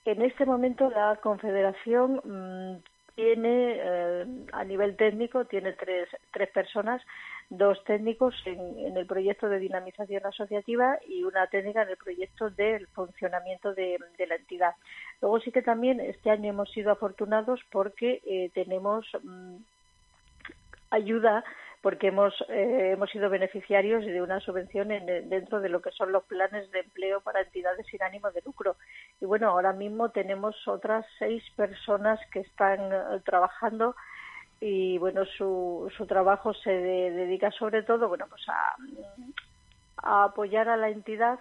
[0.07, 2.83] en este momento la Confederación mm,
[3.15, 7.03] tiene, eh, a nivel técnico, tiene tres, tres personas
[7.51, 12.87] dos técnicos en, el proyecto de dinamización asociativa y una técnica en el proyecto del
[12.89, 14.75] funcionamiento de, la entidad.
[15.21, 19.57] Luego sí que también este año hemos sido afortunados porque eh, tenemos mm,
[20.91, 21.45] ayuda
[21.83, 26.25] porque hemos eh, hemos sido beneficiarios de una subvención dentro de lo que son los
[26.25, 28.77] planes de empleo para entidades sin ánimo de lucro
[29.21, 33.97] y bueno ahora mismo tenemos otras seis personas que están eh, trabajando
[34.61, 40.91] y bueno su, su trabajo se dedica sobre todo bueno pues a, apoyar a la
[40.91, 41.39] entidad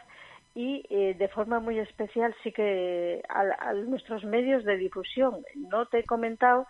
[0.55, 5.38] y eh, de forma muy especial sí que a, nuestros medios de difusión.
[5.55, 6.65] No te he comentado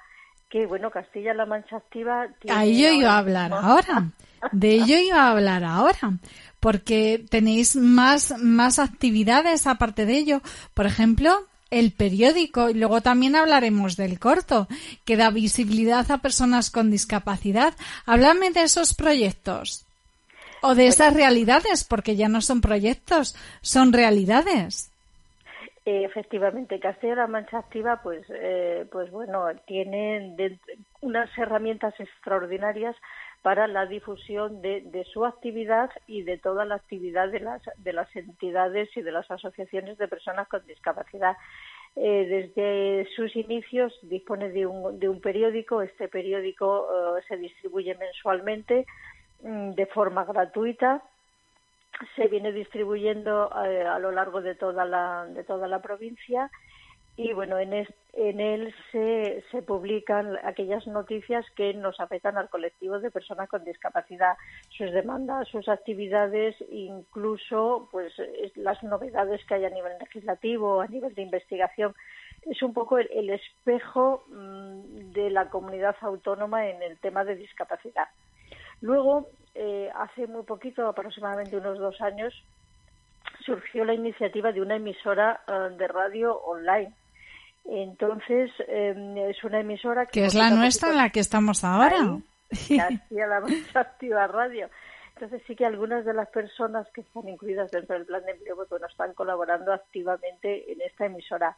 [0.49, 4.11] que bueno Castilla-La Mancha Activa tiene ello iba a hablar ahora.
[4.51, 6.13] De ello iba a hablar ahora
[6.59, 10.41] porque tenéis más más actividades aparte de ello.
[10.73, 14.67] Por ejemplo el periódico y luego también hablaremos del corto,
[15.05, 17.73] que da visibilidad a personas con discapacidad.
[18.05, 19.85] Háblame de esos proyectos
[20.61, 24.91] o de esas realidades, porque ya no son proyectos, son realidades.
[25.85, 30.35] Efectivamente, Castilla-La Mancha Activa, pues, eh, pues bueno, tiene
[31.01, 32.95] unas herramientas extraordinarias
[33.41, 37.93] para la difusión de, de, su actividad y de toda la actividad de las, de
[37.93, 41.37] las entidades y de las asociaciones de personas con discapacidad.
[41.95, 45.81] Eh, desde sus inicios dispone de un, de un periódico.
[45.81, 48.85] Este periódico eh, se distribuye mensualmente
[49.41, 51.01] mm, de forma gratuita.
[52.15, 56.49] Se viene distribuyendo eh, a lo largo de toda la, de toda la provincia
[57.21, 57.73] y bueno, en,
[58.13, 64.37] él se, se publican aquellas noticias que nos afectan al colectivo de personas con discapacidad,
[64.69, 68.13] sus demandas, sus actividades, incluso pues
[68.55, 71.93] las novedades que hay a nivel legislativo, a nivel de investigación.
[72.43, 78.07] Es un poco el, espejo mm, de la comunidad autónoma en el tema de discapacidad.
[78.79, 82.33] Luego, eh, hace muy poquito, aproximadamente unos dos años,
[83.45, 86.93] surgió la iniciativa de una emisora eh, de radio online
[87.65, 90.25] Entonces, em, es una emisora que...
[90.25, 92.19] es la nuestra en la que estamos ahora.
[92.49, 94.69] Castilla-La Mancha Activa Radio.
[95.15, 98.55] Entonces sí que algunas de las personas que están incluidas dentro del plan de empleo
[98.55, 101.57] pues, bueno, están colaborando activamente en esta emisora.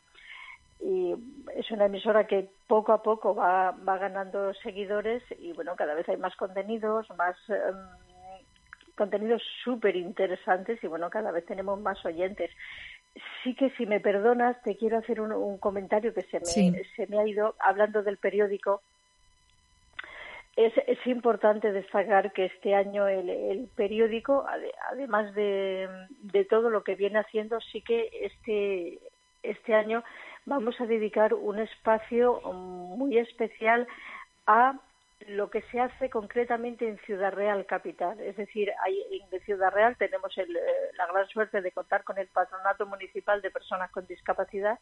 [0.79, 1.13] Y
[1.55, 6.09] es una emisora que poco a poco va, va ganando seguidores y bueno, cada vez
[6.09, 7.75] hay más contenidos, más em,
[8.95, 12.49] contenidos súper interesantes y bueno, cada vez tenemos más oyentes.
[13.43, 17.19] Sí que si me perdonas, te quiero hacer un, comentario que se me, se me
[17.19, 18.81] ha ido hablando del periódico.
[20.55, 24.45] Es, es, importante destacar que este año el, periódico,
[24.91, 25.89] además de,
[26.23, 28.99] de, todo lo que viene haciendo, sí que este,
[29.43, 30.03] este año
[30.45, 33.87] vamos a dedicar un espacio muy especial
[34.47, 34.79] a
[35.27, 38.19] lo que se hace concretamente en Ciudad Real Capital.
[38.19, 40.53] Es decir, en Ciudad Real tenemos el,
[40.97, 44.79] la gran suerte de contar con el Patronato Municipal de Personas con Discapacidad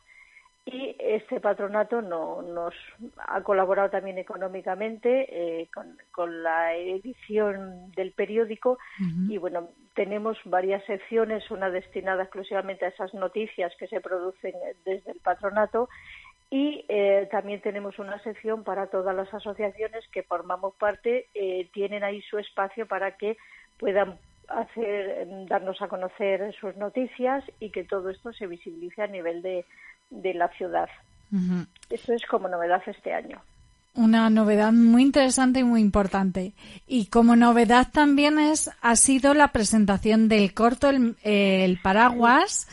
[0.65, 2.73] y este patronato no, nos
[3.17, 5.69] ha colaborado también económicamente eh,
[6.13, 8.77] con, la edición del periódico
[9.29, 14.53] y bueno tenemos varias secciones una destinada exclusivamente a esas noticias que se producen
[14.85, 15.89] desde el patronato
[16.51, 22.03] y eh, también tenemos una sección para todas las asociaciones que formamos parte eh, tienen
[22.03, 23.37] ahí su espacio para que
[23.77, 29.41] puedan hacer darnos a conocer sus noticias y que todo esto se visibilice a nivel
[29.43, 29.65] de
[30.09, 30.89] de la ciudad.
[31.89, 33.39] Eso es como novedad este año.
[33.93, 36.53] Una novedad muy interesante y muy importante.
[36.87, 42.67] Y como novedad también es ha sido la presentación del corto El, Paraguas.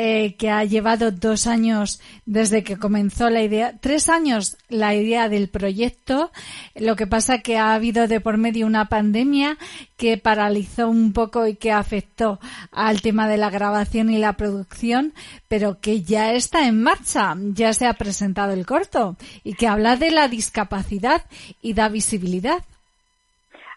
[0.00, 5.28] Eh, que ha llevado dos años desde que comenzó la idea, tres años la idea
[5.28, 6.30] del proyecto.
[6.76, 9.58] Lo que pasa que ha habido de por medio una pandemia
[9.96, 12.38] que paralizó un poco y que afectó
[12.70, 15.14] al tema de la grabación y la producción,
[15.48, 19.96] pero que ya está en marcha, ya se ha presentado el corto y que habla
[19.96, 21.24] de la discapacidad
[21.60, 22.62] y da visibilidad.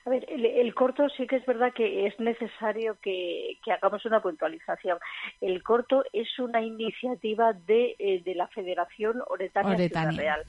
[0.05, 4.97] A ver, el, corto sí que es verdad que es necesario que, hagamos una puntualización.
[5.41, 10.45] El corto es una iniciativa de, eh, de la Federación Oretania, Ciudad Real.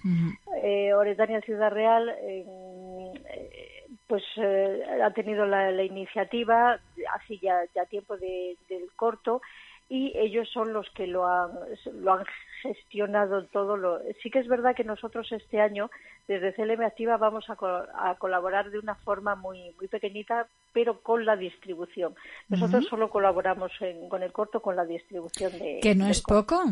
[0.63, 2.45] Eh, Oretania Ciudad Real eh,
[4.07, 6.81] pues ha tenido la, iniciativa
[7.15, 8.57] hace ya, ya tiempo del
[8.97, 9.43] corto
[9.93, 11.51] y ellos son los que lo han,
[12.01, 12.24] lo han
[12.62, 13.99] gestionado todo lo.
[14.22, 15.90] Sí que es verdad que nosotros este año,
[16.26, 21.36] desde CLM Activa, vamos a, colaborar de una forma muy, muy pequeñita, pero con la
[21.36, 22.14] distribución.
[22.49, 23.70] Nosotros solo colaboramos
[24.09, 25.80] con el corto con la distribución de.
[25.82, 26.62] Que no es poco.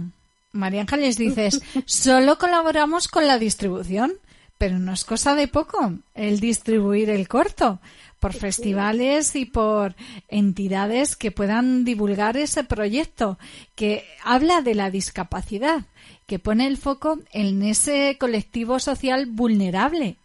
[0.52, 4.12] María Ángeles dices, solo colaboramos con la distribución,
[4.56, 7.80] pero no es cosa de poco el distribuir el corto
[8.20, 9.94] por festivales y por
[10.28, 13.38] entidades que puedan divulgar ese proyecto
[13.74, 15.80] que habla de la discapacidad,
[16.26, 20.16] que pone el foco en ese colectivo social vulnerable.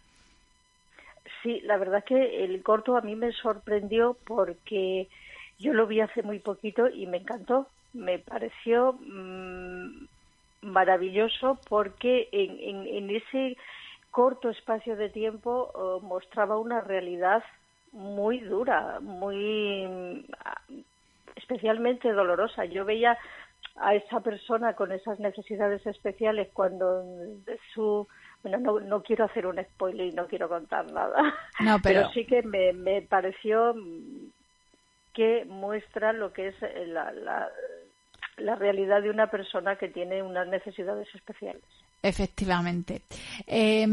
[1.42, 5.08] Sí, la verdad que el corto a mí me sorprendió porque
[5.58, 7.68] yo lo vi hace muy poquito y me encantó.
[7.94, 10.06] Me pareció mm,
[10.60, 13.56] maravilloso porque en, en, ese
[14.10, 17.42] corto espacio de tiempo oh, mostraba una realidad
[17.96, 20.26] muy dura, muy
[21.34, 22.64] especialmente dolorosa.
[22.66, 23.18] Yo veía
[23.76, 27.04] a esa persona con esas necesidades especiales cuando
[27.74, 28.06] su
[28.42, 31.34] bueno no, no quiero hacer un spoiler y no quiero contar nada
[31.82, 32.08] pero...
[32.10, 33.74] sí que me, me pareció
[35.12, 36.54] que muestra lo que es
[36.86, 37.50] la, la,
[38.38, 41.64] la realidad de una persona que tiene unas necesidades especiales
[42.06, 43.02] Efectivamente.
[43.48, 43.84] Eh,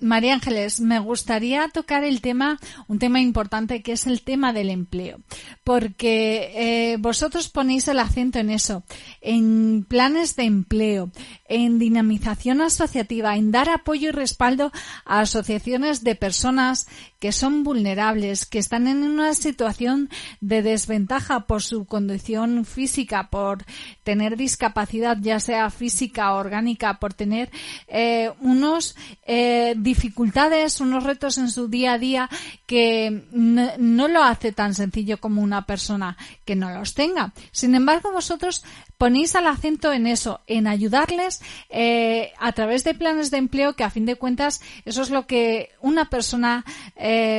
[0.00, 4.68] María Ángeles, me gustaría tocar el tema, un tema importante que es el tema del
[4.68, 5.20] empleo,
[5.64, 8.84] porque eh, vosotros ponéis el acento en eso,
[9.22, 11.10] en planes de empleo,
[11.48, 14.70] en dinamización asociativa, en dar apoyo y respaldo
[15.06, 16.86] a asociaciones de personas
[17.18, 20.10] que son vulnerables, que están en una situación
[20.40, 23.64] de desventaja por su condición física, por
[24.02, 27.50] tener discapacidad, ya sea física o orgánica, por tener
[27.88, 28.96] eh, unos
[29.26, 32.28] eh, dificultades, unos retos en su día a día
[32.66, 37.32] que no, lo hace tan sencillo como una persona que no los tenga.
[37.50, 38.64] Sin embargo, vosotros
[38.98, 43.84] ponéis el acento en eso, en ayudarles eh, a través de planes de empleo que
[43.84, 46.64] a fin de cuentas eso es lo que una persona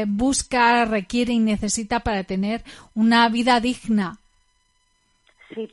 [0.07, 2.63] busca, requiere y necesita para tener
[2.95, 4.19] una vida digna.
[5.53, 5.69] Sí,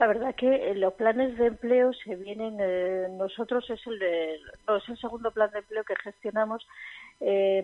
[0.00, 4.40] la verdad que los planes de empleo se vienen, eh, nosotros es el, de,
[4.98, 6.66] segundo plan de empleo que gestionamos,
[7.20, 7.62] eh,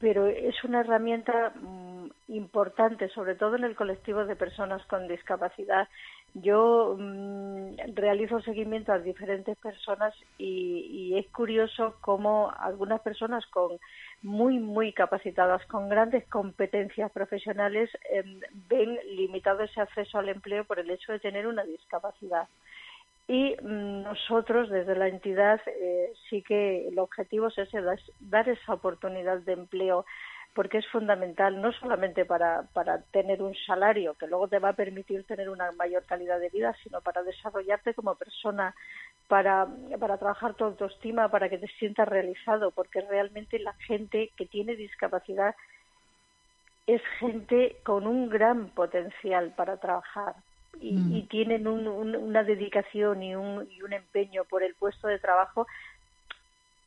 [0.00, 5.88] pero es una herramienta mm, importante, sobre todo en el colectivo de personas con discapacidad.
[6.42, 13.78] Yo mm, realizo seguimiento a diferentes personas y, es curioso cómo algunas personas con
[14.22, 20.78] muy, muy capacitadas, con grandes competencias profesionales, em, ven limitado ese acceso al empleo por
[20.78, 22.48] el hecho de tener una discapacidad.
[23.28, 27.80] Y mm, nosotros, desde la entidad, eh, sí que el objetivo es ese,
[28.20, 30.04] dar esa oportunidad de empleo,
[30.56, 34.76] porque es fundamental no solamente para, para tener un salario que luego te va a
[34.76, 38.74] permitir tener una mayor calidad de vida, sino para desarrollarte como persona,
[39.28, 39.68] para,
[40.00, 44.74] para trabajar tu autoestima, para que te sientas realizado, porque realmente la gente que tiene
[44.74, 45.54] discapacidad
[46.88, 50.34] es gente con un gran potencial para trabajar,
[50.80, 51.16] Mm.
[51.16, 55.66] y, tienen una dedicación y un, y un empeño por el puesto de trabajo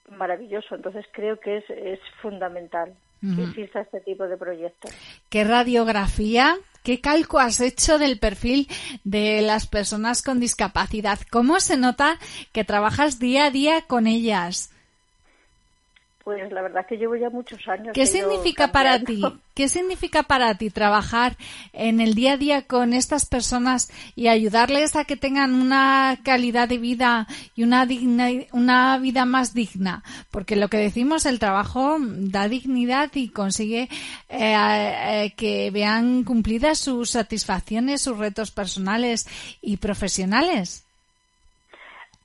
[0.09, 0.76] maravilloso.
[0.76, 4.91] Entonces creo que es, es fundamental que exista este tipo de proyectos.
[5.30, 8.67] ¿Qué radiografía, qué calco has hecho del perfil
[9.03, 11.20] de las personas con discapacidad?
[11.30, 12.17] ¿Cómo se nota
[12.51, 14.72] que trabajas día a día con ellas?
[16.30, 17.91] Pues la verdad es que llevo ya muchos años.
[17.91, 19.19] ¿Qué significa para ti?
[19.55, 21.36] ¿Qué significa para ti trabajar
[21.73, 26.69] en el día a día con estas personas y ayudarles a que tengan una calidad
[26.69, 27.25] de vida
[27.55, 27.88] y una
[28.51, 30.03] una vida más digna?
[30.30, 33.89] Porque lo que decimos, el trabajo da dignidad y consigue
[34.30, 39.27] eh, eh, que vean cumplidas sus satisfacciones, sus retos personales
[39.63, 40.88] y profesionales.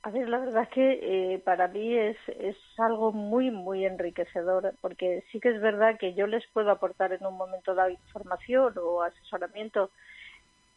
[0.04, 5.24] A ver, la verdad que eh, para mí es, es algo muy, muy enriquecedor, porque
[5.32, 9.00] sí que es verdad que yo les puedo aportar en un momento dado información o
[9.00, 9.90] asesoramiento,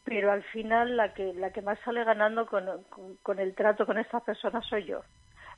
[0.04, 2.64] pero al final la que, la que más sale ganando con,
[3.22, 5.02] con, el trato con estas personas soy yo,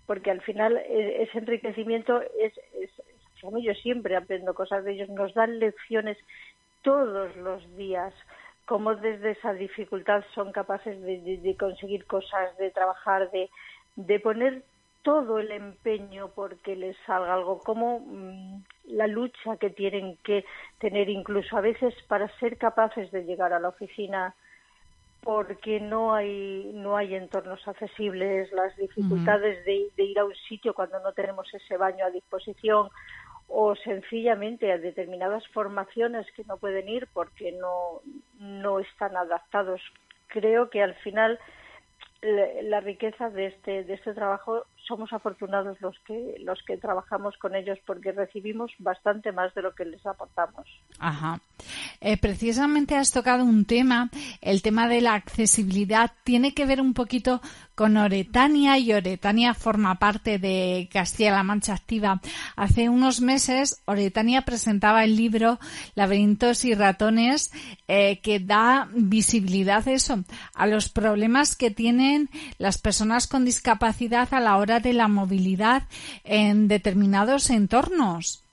[0.04, 2.90] porque al final e, ese enriquecimiento es, es,
[3.40, 6.18] yo siempre aprendo cosas de ellos, nos dan lecciones
[6.82, 8.12] todos los días
[8.70, 13.50] cómo desde esa dificultad son capaces de, conseguir cosas, de trabajar, de,
[13.96, 14.62] de, poner
[15.02, 20.44] todo el empeño porque les salga algo, como mm, la lucha que tienen que
[20.78, 24.36] tener incluso a veces para ser capaces de llegar a la oficina
[25.20, 30.74] porque no hay no hay entornos accesibles, las dificultades de, de, ir a un sitio
[30.74, 32.88] cuando no tenemos ese baño a disposición
[33.50, 38.00] o sencillamente a determinadas formaciones que no pueden ir porque no,
[38.38, 39.80] no están adaptados.
[40.28, 41.38] Creo que al final
[42.22, 47.54] la riqueza de este, de este trabajo somos afortunados los que los que trabajamos con
[47.54, 50.66] ellos porque recibimos bastante más de lo que les aportamos.
[50.98, 51.40] Ajá.
[52.00, 54.10] Eh, precisamente has tocado un tema,
[54.42, 57.40] el tema de la accesibilidad tiene que ver un poquito
[57.80, 62.20] con Oretania y Oretania forma parte de Castilla-La Mancha Activa.
[62.54, 65.58] Hace unos meses Oretania presentaba el libro
[65.94, 67.50] Laberintos y ratones
[67.88, 72.28] eh, que da visibilidad a eso, a los problemas que tienen
[72.58, 75.84] las personas con discapacidad a la hora de la movilidad
[76.22, 78.44] en determinados entornos.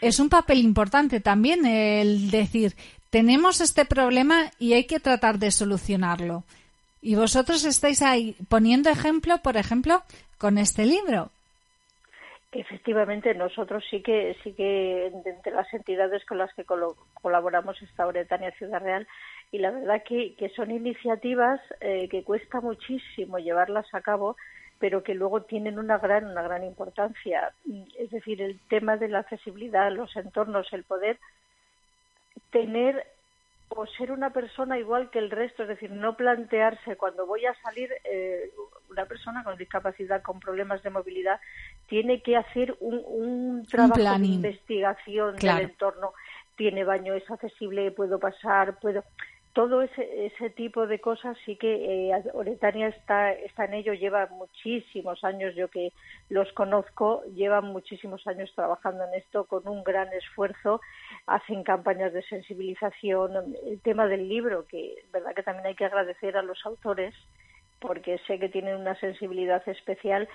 [0.00, 2.74] Es un papel importante también el decir,
[3.10, 6.44] tenemos este problema y hay que tratar de solucionarlo.
[7.06, 10.02] Y vosotros estáis ahí poniendo ejemplo, por ejemplo,
[10.38, 11.30] con este libro.
[12.50, 18.50] Efectivamente, nosotros sí que, sí que entre las entidades con las que colaboramos está Bretania
[18.58, 19.06] Ciudad Real
[19.52, 24.36] y la verdad que, que son iniciativas eh, que cuesta muchísimo llevarlas a cabo
[24.80, 27.52] pero que luego tienen una gran, una gran importancia.
[27.98, 31.18] Es decir, el tema de la accesibilidad, los entornos, el poder
[32.50, 33.06] tener
[33.68, 37.54] o ser una persona igual que el resto, es decir, no plantearse cuando voy a
[37.62, 38.50] salir eh,
[38.90, 41.40] una persona con discapacidad, con problemas de movilidad,
[41.88, 46.12] tiene que hacer un, un trabajo de investigación del entorno.
[46.56, 49.04] Tiene baño, es accesible, puedo pasar, puedo
[49.56, 54.26] todo ese, ese tipo de cosas sí que eh, Oretania está, está en ello, lleva
[54.26, 55.94] muchísimos años, yo que
[56.28, 60.82] los conozco, llevan muchísimos años trabajando en esto con un gran esfuerzo,
[61.26, 66.36] hacen campañas de sensibilización, el tema del libro, que verdad que también hay que agradecer
[66.36, 67.14] a los autores,
[67.80, 70.28] porque sé que tienen una sensibilidad especial,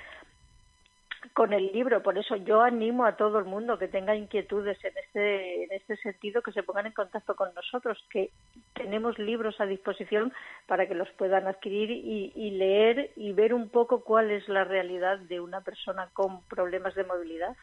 [1.33, 2.01] con el libro.
[2.01, 5.95] Por eso yo animo a todo el mundo que tenga inquietudes en este, en este
[5.97, 8.31] sentido que se pongan en contacto con nosotros, que
[8.73, 10.33] tenemos libros a disposición
[10.67, 15.19] para que los puedan adquirir y, leer y ver un poco cuál es la realidad
[15.19, 17.55] de una persona con problemas de movilidad.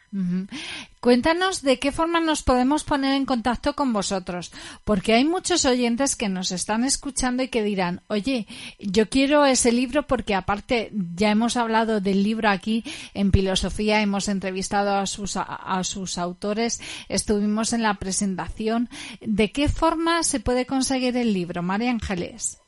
[0.99, 4.51] Cuéntanos de qué forma nos podemos poner en contacto con vosotros,
[4.83, 8.47] porque hay muchos oyentes que nos están escuchando y que dirán, oye,
[8.79, 12.83] yo quiero ese libro porque aparte ya hemos hablado del libro aquí
[13.13, 16.79] en Piloto filosofía, hemos entrevistado a sus, a sus autores,
[17.09, 18.89] estuvimos en la presentación.
[19.21, 22.61] ¿De qué forma se puede conseguir el libro, María Ángeles?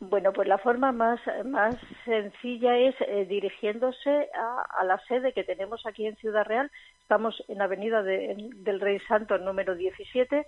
[0.00, 4.28] Bueno, pues la forma más, más sencilla es eh, dirigiéndose
[4.80, 6.70] a, la sede que tenemos aquí en Ciudad Real.
[7.02, 10.46] Estamos en Avenida del Rey Santo, número 17,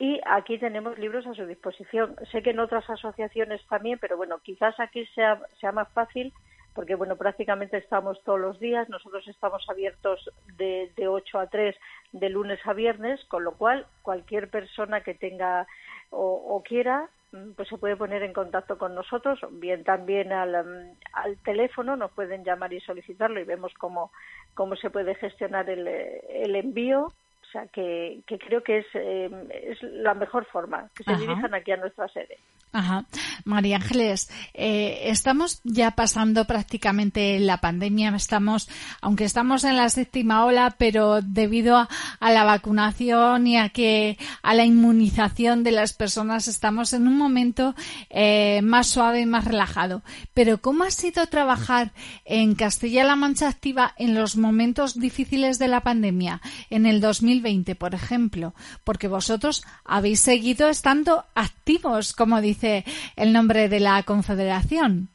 [0.00, 2.16] y aquí tenemos libros a su disposición.
[2.32, 6.32] Sé que en otras asociaciones también, pero bueno, quizás aquí sea, sea más fácil
[6.74, 11.76] porque bueno, prácticamente estamos todos los días, nosotros estamos abiertos de, de 8 a 3
[12.12, 15.66] de lunes a viernes, con lo cual cualquier persona que tenga
[16.10, 20.96] o quiera Mm, pues se puede poner en contacto con nosotros, bien también al, mm,
[21.14, 24.12] al teléfono, nos pueden llamar y solicitarlo y vemos cómo,
[24.54, 27.12] cómo se puede gestionar el, el envío.
[27.54, 29.30] O sea, que, que creo que es, eh,
[29.70, 32.36] es la mejor forma, que se dirijan aquí a nuestra sede.
[32.74, 33.04] Ajá.
[33.44, 38.68] María Ángeles, eh, estamos ya pasando prácticamente la pandemia, estamos,
[39.00, 41.88] aunque estamos en la séptima ola, pero debido a,
[42.20, 47.76] la vacunación y a que a la inmunización de las personas estamos en un momento
[48.10, 50.02] eh, más suave y más relajado.
[50.32, 51.92] Pero ¿cómo ha sido trabajar
[52.24, 56.40] en Castilla-La Mancha Activa en los momentos difíciles de la pandemia,
[56.70, 57.43] en el 2020,
[57.74, 58.54] por ejemplo?
[58.84, 62.84] Porque vosotros habéis seguido estando activos, como dice
[63.16, 65.08] el nombre de la confederación.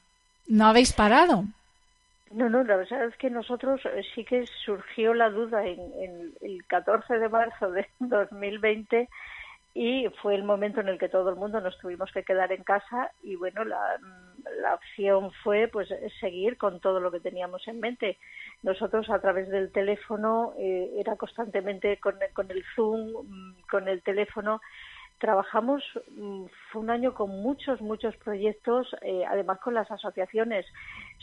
[0.48, 1.46] ¿No habéis parado?
[2.32, 6.64] No, no, la verdad es que nosotros eh, sí que surgió la duda en, el
[6.68, 9.10] 14 de marzo de 2020
[9.74, 12.64] y fue el momento en el que todo el mundo nos tuvimos que quedar en
[12.64, 14.00] casa y bueno, la,
[14.62, 15.90] la opción fue pues
[16.20, 18.18] seguir con todo lo que teníamos en mente.
[18.64, 24.60] Nosotros a través del teléfono eh, era constantemente con, con el Zoom, con el teléfono
[25.20, 25.84] trabajamos,
[26.16, 30.66] mm, fue un año con muchos, muchos proyectos, eh, además con las asociaciones.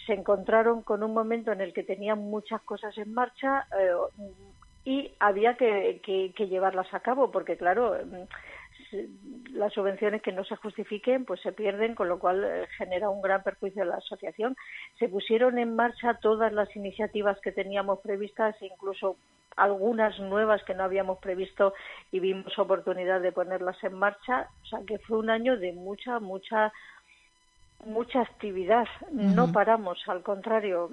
[0.07, 3.93] Se encontraron con un momento en el que tenían muchas cosas en marcha eh,
[4.87, 10.55] y había que, que, llevarlas a cabo, porque claro, mm, las subvenciones que no se
[10.55, 14.57] justifiquen pues se pierden, con lo cual eh, genera un gran perjuicio a la asociación.
[15.01, 19.17] Se pusieron en marcha todas las iniciativas que teníamos previstas, incluso
[19.57, 21.75] algunas nuevas que no habíamos previsto
[22.13, 24.49] y vimos oportunidad de ponerlas en marcha.
[24.63, 26.73] O sea que fue un año de mucha, mucha,
[27.85, 28.87] mucha actividad.
[29.11, 30.91] No paramos, al contrario.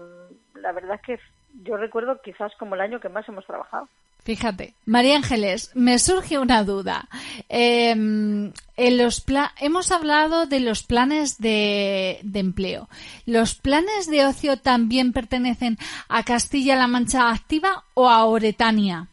[0.55, 1.19] La verdad es que
[1.63, 3.87] yo recuerdo quizás como el año que más hemos trabajado.
[4.23, 7.09] Fíjate, María Ángeles, me surge una duda.
[7.49, 9.25] Em, en los
[9.59, 12.87] hemos hablado de los planes de, empleo.
[13.25, 15.75] ¿Los planes de ocio también pertenecen
[16.07, 19.07] a Castilla-La Mancha Activa o a Oretania?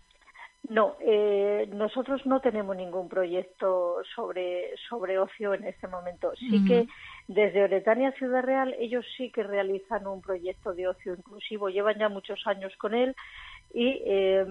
[0.69, 6.31] No, eh, nosotros no tenemos ningún proyecto sobre, sobre ocio en este momento.
[6.39, 6.87] Sí que
[7.31, 11.69] desde Oretania Ciudad Real ellos sí que realizan un proyecto de ocio inclusivo.
[11.69, 13.15] Llevan ya muchos años con él
[13.73, 14.45] y eh,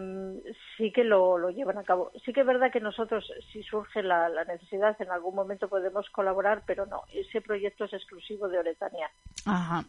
[0.78, 2.10] sí que lo, lo, llevan a cabo.
[2.24, 6.10] Sí que es verdad que nosotros, si surge la, la, necesidad, en algún momento podemos
[6.10, 9.12] colaborar, pero no, ese proyecto es exclusivo de Oretania.
[9.46, 9.84] Ajá.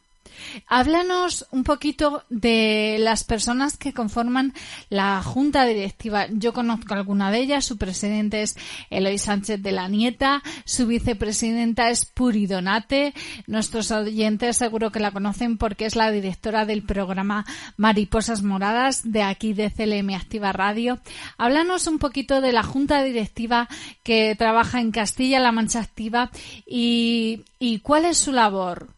[0.66, 4.54] Háblanos un poquito de las personas que conforman
[4.88, 6.26] la junta directiva.
[6.30, 7.64] Yo conozco alguna de ellas.
[7.64, 8.56] Su presidente es
[8.90, 10.42] Eloy Sánchez de la Nieta.
[10.64, 13.14] Su vicepresidenta es Puri Donate.
[13.46, 17.44] Nuestros oyentes seguro que la conocen porque es la directora del programa
[17.76, 20.98] Mariposas Moradas de aquí de CLM Activa Radio.
[21.38, 23.68] Háblanos un poquito de la junta directiva
[24.02, 26.30] que trabaja en Castilla-La Mancha Activa
[26.66, 28.88] y, y cuál es su labor.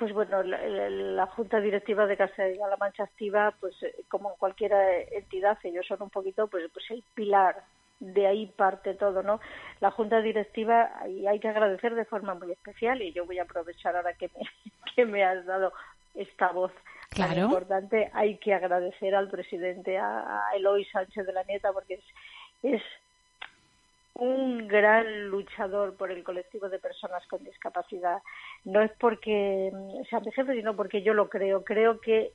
[0.00, 5.08] Pues bueno, la, Junta Directiva de Castilla-La Mancha Activa, pues eh, como en cualquier eh,
[5.12, 7.62] entidad, ellos son un poquito pues, pues el pilar,
[7.98, 9.40] de ahí parte todo, ¿no?
[9.80, 13.42] La Junta Directiva, y hay que agradecer de forma muy especial, y yo voy a
[13.42, 14.40] aprovechar ahora que me,
[14.96, 15.74] que me has dado
[16.14, 16.72] esta voz
[17.10, 17.42] claro.
[17.42, 22.04] importante, hay que agradecer al presidente, a, a Eloy Sánchez de la Nieta, porque es,
[22.62, 22.82] es
[24.20, 28.22] un gran luchador por el colectivo de personas con discapacidad.
[28.64, 29.72] No es porque
[30.10, 31.64] sea mi jefe, sino porque yo lo creo.
[31.64, 32.30] Creo que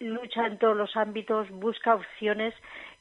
[0.00, 2.54] lucha en todos los ámbitos, busca opciones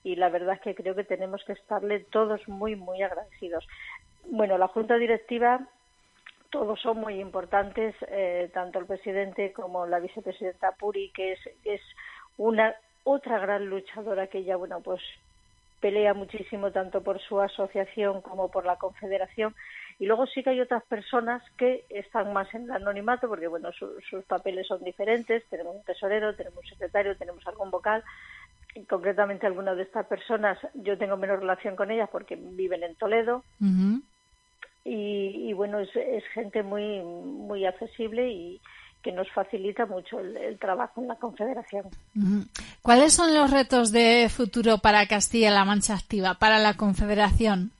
[0.03, 3.67] y la verdad es que creo que tenemos que estarle todos muy, muy agradecidos.
[4.25, 5.67] Bueno, la Junta Directiva,
[6.51, 11.81] todos son muy importantes, eh, tanto el presidente como la vicepresidenta Puri, que es, es
[12.37, 15.01] una otra gran luchadora que ella, bueno, pues
[15.81, 19.55] pelea muchísimo tanto por su asociación como por la confederación.
[19.99, 23.69] Y luego sí que hay otras personas que están más en el anonimato porque bueno
[23.73, 25.43] sus papeles son diferentes.
[25.49, 28.03] Tenemos un tesorero tenemos un secretario tenemos algún vocal.
[28.73, 32.95] Y concretamente algunas de estas personas yo tengo menos relación con ellas porque viven en
[32.95, 33.43] Toledo.
[34.83, 38.61] Y, bueno es, es, gente muy muy accesible y,
[39.01, 41.85] que nos facilita mucho el, trabajo en la Confederación.
[42.81, 47.71] ¿Cuáles son los retos de futuro para Castilla-La Mancha Activa, para la Confederación?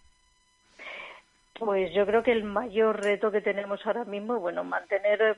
[1.59, 5.35] Pues yo creo que el mayor reto que tenemos ahora mismo es bueno, mantener em,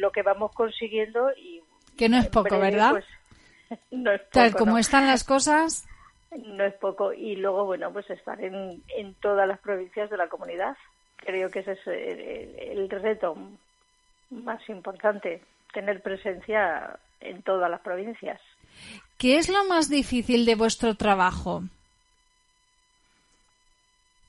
[0.00, 1.62] lo que vamos consiguiendo y
[1.96, 2.90] que no es poco, ¿verdad?
[2.90, 3.04] Pues,
[3.92, 5.86] no es poco, Tal como están las cosas.
[6.32, 7.12] No es poco.
[7.12, 10.76] Y luego, bueno, pues estar en, en todas las provincias de la comunidad.
[11.16, 13.36] Creo que ese es el reto
[14.32, 18.40] más importante, tener presencia en todas las provincias.
[19.18, 21.62] ¿Qué es lo más difícil de vuestro trabajo?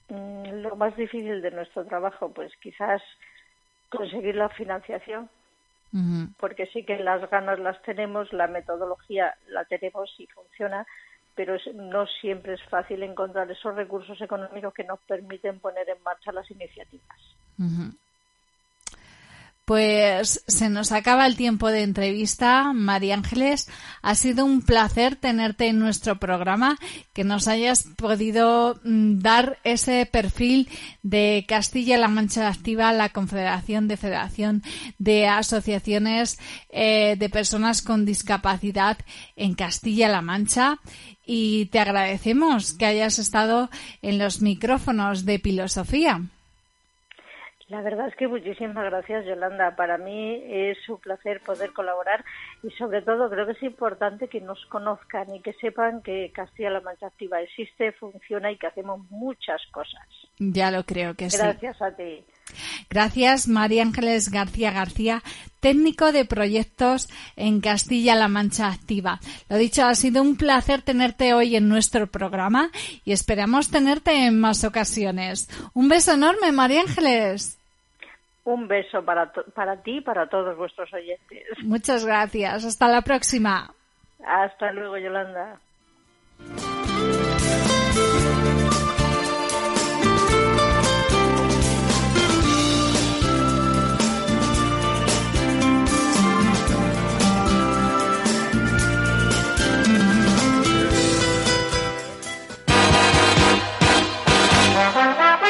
[0.09, 3.01] Mm, lo más difícil de nuestro trabajo, pues quizás
[3.89, 5.29] conseguir la financiación,
[6.39, 10.87] porque sí que las ganas las tenemos, la metodología la tenemos y funciona,
[11.35, 16.31] pero no siempre es fácil encontrar esos recursos económicos que nos permiten poner en marcha
[16.31, 17.19] las iniciativas.
[19.65, 23.69] Pues se nos acaba el tiempo de entrevista, María Ángeles.
[24.01, 26.77] Ha sido un placer tenerte en nuestro programa,
[27.13, 30.67] que nos hayas podido mm, dar ese perfil
[31.01, 34.63] de Castilla-La Mancha Activa, la Confederación de Federación
[34.97, 38.97] de Asociaciones eh, de Personas con Discapacidad
[39.37, 40.79] en Castilla-La Mancha.
[41.25, 43.69] Y te agradecemos que hayas estado
[44.01, 46.21] en los micrófonos de Filosofía.
[47.73, 49.75] La verdad es que muchísimas gracias, Yolanda.
[49.75, 52.23] Para mí es un placer poder colaborar
[52.61, 56.81] y sobre todo creo que es importante que nos conozcan y que sepan que Castilla-La
[56.81, 60.07] Mancha Activa existe, funciona y que hacemos muchas cosas.
[60.37, 61.37] Ya lo creo que sí.
[61.39, 62.23] Gracias a ti.
[62.91, 65.23] Gracias, María Ángeles García García,
[65.59, 69.19] técnico de proyectos en Castilla-La Mancha Activa.
[69.49, 72.69] Lo dicho, ha sido un placer tenerte hoy en nuestro programa
[73.03, 75.49] y esperamos tenerte en más ocasiones.
[75.73, 77.57] Un beso enorme, María Ángeles.
[78.45, 81.43] Un beso para, para ti y para todos vuestros oyentes.
[81.63, 82.65] Muchas gracias.
[82.65, 83.73] Hasta la próxima.
[84.25, 85.59] Hasta luego, Yolanda.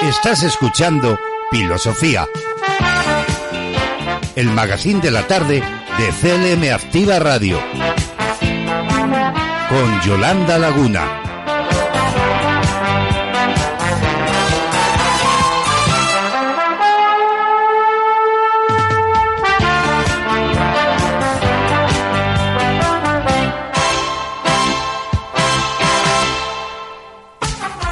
[0.03, 1.17] Estás escuchando
[1.49, 2.27] Filosofía,
[4.35, 5.61] el magazine de la tarde
[5.97, 7.59] de CLM Activa Radio,
[9.69, 11.19] con Yolanda Laguna.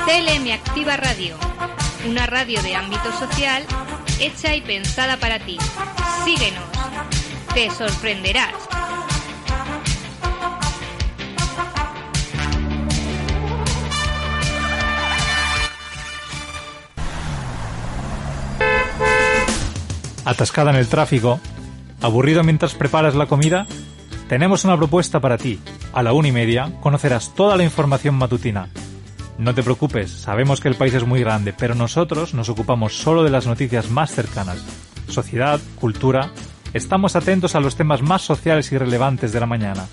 [0.05, 1.51] CLM Activa Radio
[2.07, 3.63] una radio de ámbito social
[4.21, 5.57] hecha y pensada para ti.
[6.23, 6.63] Síguenos,
[7.53, 8.53] te sorprenderás.
[20.23, 21.39] ¿Atascada en el tráfico?
[21.99, 23.65] ¿Aburrido mientras preparas la comida?
[24.29, 25.59] Tenemos una propuesta para ti.
[25.93, 28.69] A la una y media conocerás toda la información matutina
[29.41, 33.23] no te preocupes, sabemos que el país es muy grande, pero nosotros nos ocupamos solo
[33.23, 34.63] de las noticias más cercanas.
[35.07, 36.29] Sociedad, cultura.
[36.73, 39.87] Estamos atentos a los temas más sociales y relevantes de la mañana,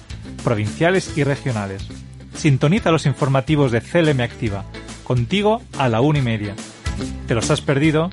[0.45, 1.89] provinciales y regionales.
[2.35, 4.65] Sintoniza los informativos de CLM Activa,
[5.03, 6.55] contigo a la una y media.
[7.27, 8.11] ¿Te los has perdido?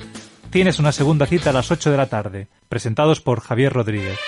[0.48, 4.18] Tienes una segunda cita a las 8 de la tarde, presentados por Javier Rodríguez.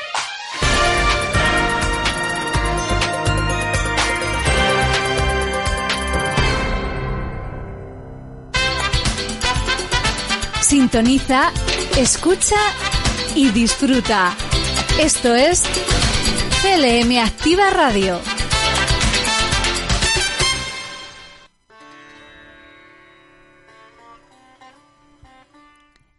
[10.88, 11.52] Sintoniza,
[11.98, 12.56] escucha
[13.34, 14.34] y disfruta.
[14.98, 15.62] Esto es
[16.62, 18.18] CLM Activa Radio.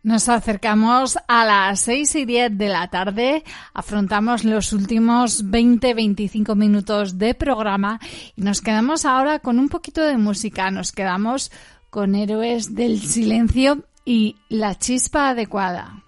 [0.03, 7.17] Nos acercamos a las 6 y 10 de la tarde, afrontamos los últimos 20-25 minutos
[7.17, 7.99] de programa
[8.35, 11.51] y nos quedamos ahora con un poquito de música, nos quedamos
[11.89, 16.01] con Héroes del Silencio y la chispa adecuada.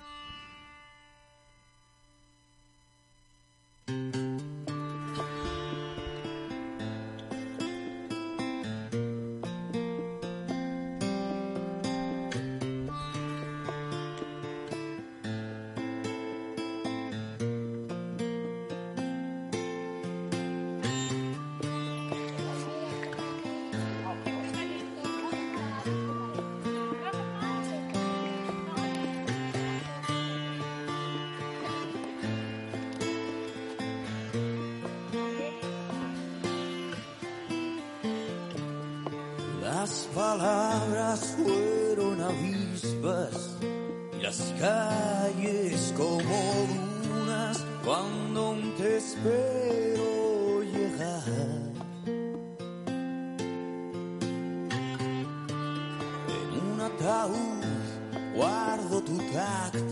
[40.16, 43.58] Palabras fueron avispas
[44.18, 46.68] y las calles como
[47.08, 51.24] dunas cuando te espero llegar.
[56.28, 57.62] En un ataúd
[58.36, 59.90] guardo tu tacto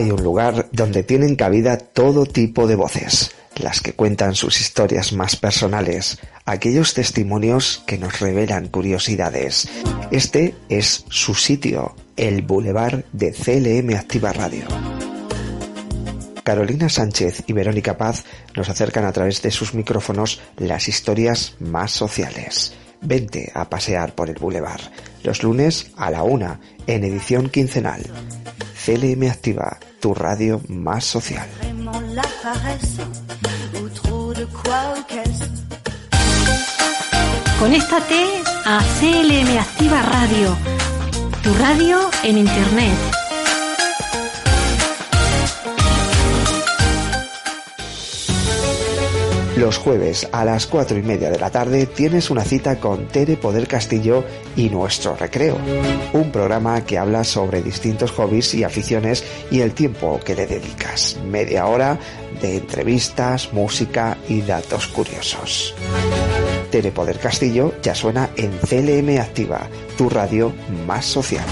[0.00, 5.12] Hay un lugar donde tienen cabida todo tipo de voces, las que cuentan sus historias
[5.12, 9.68] más personales, aquellos testimonios que nos revelan curiosidades.
[10.10, 14.64] Este es su sitio, el Boulevard de CLM Activa Radio.
[16.44, 18.24] Carolina Sánchez y Verónica Paz
[18.56, 22.72] nos acercan a través de sus micrófonos las historias más sociales.
[23.02, 24.80] Vente a pasear por el Boulevard,
[25.24, 28.02] los lunes a la una, en edición quincenal.
[28.84, 31.46] CLM Activa, tu radio más social.
[37.58, 40.56] Conéctate a CLM Activa Radio
[41.42, 43.19] Tu radio en Internet.
[49.60, 53.36] Los jueves a las cuatro y media de la tarde tienes una cita con Tere
[53.36, 54.24] Poder Castillo
[54.56, 55.58] y Nuestro Recreo,
[56.14, 61.18] un programa que habla sobre distintos hobbies y aficiones y el tiempo que le dedicas.
[61.26, 61.98] Media hora
[62.40, 65.74] de entrevistas, música y datos curiosos.
[66.70, 69.68] Tere Poder Castillo ya suena en CLM Activa,
[69.98, 70.54] tu radio
[70.86, 71.44] más social.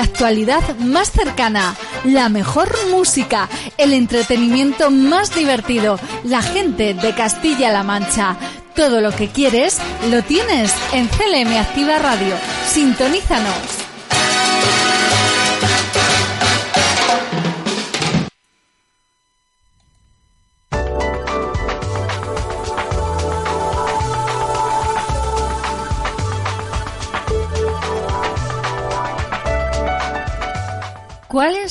[0.00, 7.82] La actualidad más cercana, la mejor música, el entretenimiento más divertido, la gente de Castilla-La
[7.82, 8.34] Mancha.
[8.74, 9.76] Todo lo que quieres
[10.10, 12.34] lo tienes en CLM Activa Radio.
[12.66, 13.79] Sintonízanos.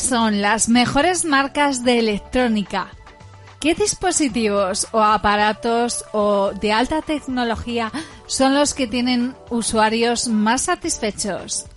[0.09, 2.87] Son las mejores marcas de electrónica?
[3.59, 7.91] ¿Qué dispositivos o aparatos o de alta tecnología
[8.25, 11.67] son los que tienen usuarios más satisfechos?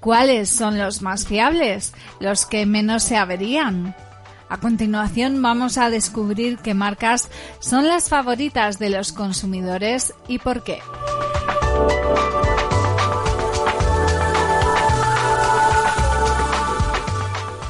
[0.00, 1.92] ¿Cuáles son los más fiables?
[2.18, 3.94] ¿Los que menos se averían?
[4.48, 7.28] A continuación vamos a descubrir qué marcas
[7.60, 10.80] son las favoritas de los consumidores y por qué.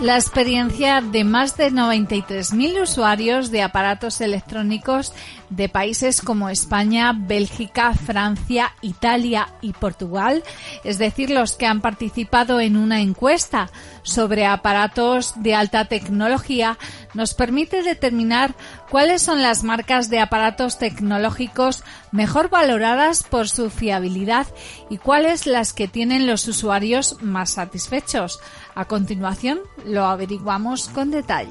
[0.00, 5.12] La experiencia de más de 93.000 usuarios de aparatos electrónicos
[5.50, 10.44] de países como España, Bélgica, Francia, Italia y Portugal,
[10.84, 13.70] es decir, los que han participado en una encuesta
[14.02, 16.78] sobre aparatos de alta tecnología,
[17.12, 18.54] nos permite determinar
[18.90, 24.46] cuáles son las marcas de aparatos tecnológicos mejor valoradas por su fiabilidad
[24.90, 28.38] y cuáles las que tienen los usuarios más satisfechos.
[28.78, 31.50] A continuación lo averiguamos con detalle.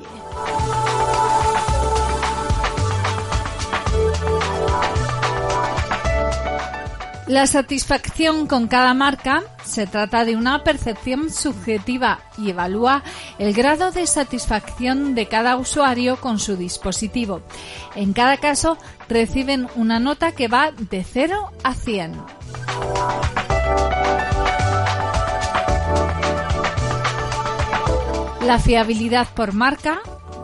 [7.28, 13.04] La satisfacción con cada marca se trata de una percepción subjetiva y evalúa
[13.40, 17.42] el grado de satisfacción de cada usuario con su dispositivo.
[17.96, 18.78] En cada caso
[19.10, 22.14] reciben una nota que va de 0 a 100.
[28.42, 30.00] La fiabilidad por marca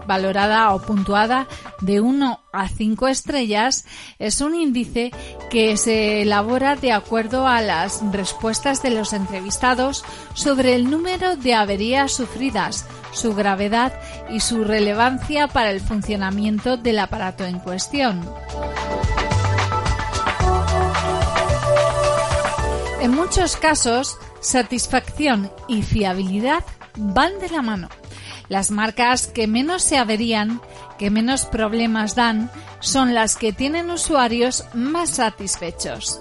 [0.08, 1.48] valorada o puntuada
[1.82, 3.86] de 1 a 5 estrellas
[4.20, 5.12] es un índice
[5.50, 10.04] que se elabora de acuerdo a las respuestas de los entrevistados
[10.34, 13.94] sobre el número de averías sufridas, su gravedad
[14.30, 18.22] y su relevancia para el funcionamiento del aparato en cuestión.
[23.02, 26.64] En muchos casos, satisfacción y fiabilidad
[26.96, 27.90] van de la mano.
[28.50, 30.62] Las marcas que menos se averían,
[30.98, 36.20] que menos problemas dan, son las que tienen usuarios más satisfechos.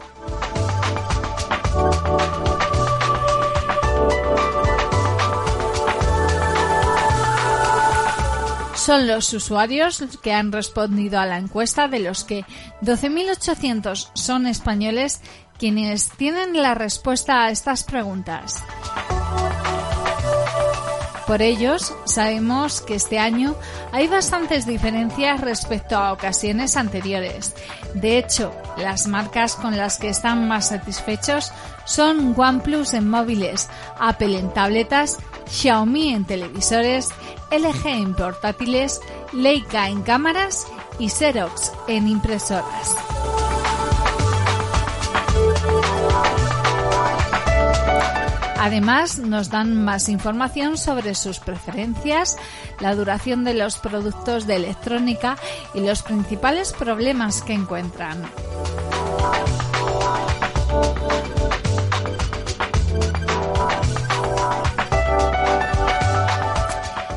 [8.75, 12.45] Son los usuarios que han respondido a la encuesta, de los que
[12.83, 15.21] 12.800 son españoles,
[15.57, 18.65] quienes tienen la respuesta a estas preguntas.
[21.27, 23.55] Por ellos, sabemos que este año
[23.93, 27.55] hay bastantes diferencias respecto a ocasiones anteriores.
[27.95, 31.53] De hecho, las marcas con las que están más satisfechos
[31.85, 33.69] son OnePlus en móviles,
[33.99, 35.19] Apple en tabletas,
[35.49, 37.11] Xiaomi en televisores,
[37.51, 39.01] LG en portátiles,
[39.33, 40.67] Leica en cámaras
[40.99, 42.97] y Xerox en impresoras.
[48.63, 52.37] Además, nos dan más información sobre sus preferencias,
[52.79, 55.37] la duración de los productos de electrónica
[55.75, 58.23] y los principales problemas que encuentran.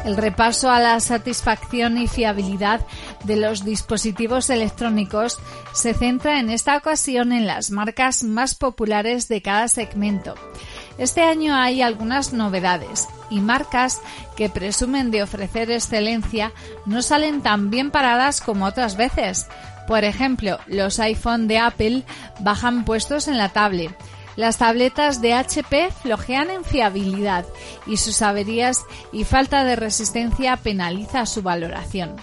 [0.04, 2.82] El repaso a la satisfacción y fiabilidad
[3.24, 5.40] de los dispositivos electrónicos
[5.74, 10.34] se centra en esta ocasión en las marcas más populares de cada segmento.
[10.98, 14.02] Este año hay algunas novedades y marcas
[14.38, 16.52] que presumen de ofrecer excelencia
[16.86, 19.48] no salen tan bien paradas como otras veces.
[19.88, 22.04] Por ejemplo, los iPhone de Apple
[22.40, 23.96] bajan puestos en la tablet.
[24.36, 27.46] Las tabletas de HP flojean en fiabilidad
[27.88, 32.16] y sus averías y falta de resistencia penaliza su valoración.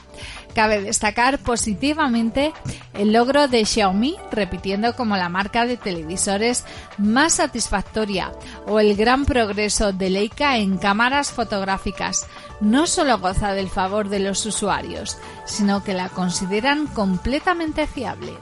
[0.54, 2.52] Cabe destacar positivamente
[2.94, 6.64] el logro de Xiaomi, repitiendo como la marca de televisores
[6.98, 8.32] más satisfactoria,
[8.66, 12.26] o el gran progreso de Leica en cámaras fotográficas.
[12.60, 18.32] No solo goza del favor de los usuarios, sino que la consideran completamente fiable.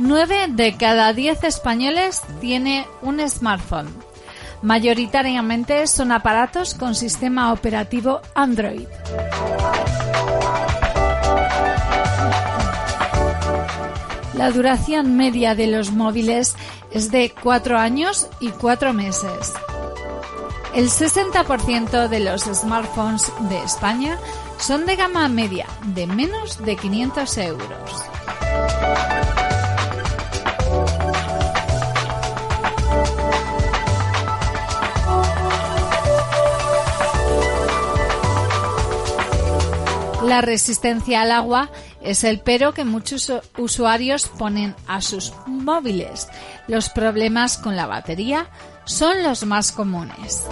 [0.00, 3.94] 9 de cada 10 españoles tiene un smartphone.
[4.62, 8.88] Mayoritariamente son aparatos con sistema operativo Android.
[14.32, 16.56] La duración media de los móviles
[16.92, 19.52] es de 4 años y 4 meses.
[20.74, 24.18] El 60% de los smartphones de España
[24.58, 28.10] son de gama media, de menos de 500 euros.
[40.30, 46.28] La resistencia al agua es el pero que muchos usuarios ponen a sus móviles.
[46.68, 48.48] Los problemas con la batería
[48.84, 50.46] son los más comunes.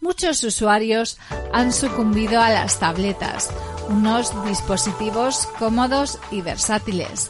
[0.00, 1.18] Muchos usuarios
[1.52, 3.50] han sucumbido a las tabletas,
[3.90, 7.28] unos dispositivos cómodos y versátiles.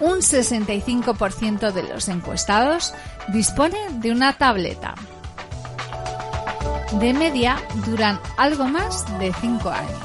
[0.00, 2.92] Un 65% de los encuestados
[3.32, 4.94] dispone de una tableta.
[6.92, 9.98] De media duran algo más de 5 años.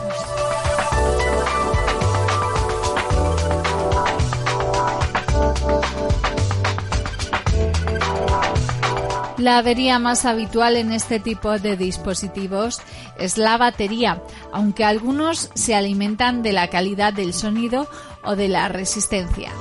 [9.38, 12.82] La avería más habitual en este tipo de dispositivos
[13.18, 17.88] es la batería, aunque algunos se alimentan de la calidad del sonido
[18.24, 19.52] o de la resistencia.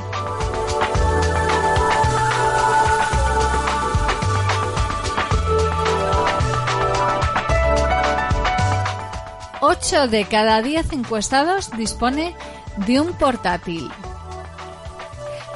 [9.65, 12.35] 8 de cada 10 encuestados dispone
[12.79, 13.89] de un portátil.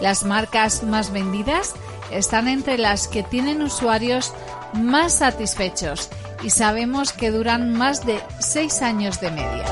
[0.01, 1.74] Las marcas más vendidas
[2.12, 4.33] están entre las que tienen usuarios
[4.74, 6.09] más satisfechos
[6.45, 9.65] y sabemos que duran más de 6 años de media.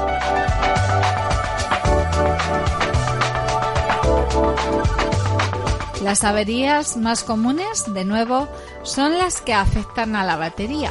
[6.03, 8.49] Las averías más comunes, de nuevo,
[8.83, 10.91] son las que afectan a la batería.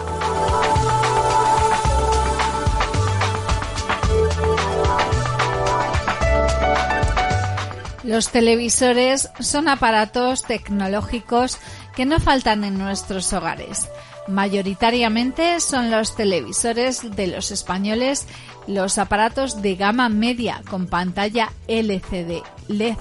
[8.03, 11.57] Los televisores son aparatos tecnológicos
[11.95, 13.89] que no faltan en nuestros hogares.
[14.27, 18.25] Mayoritariamente son los televisores de los españoles
[18.67, 22.97] los aparatos de gama media con pantalla LCD LED.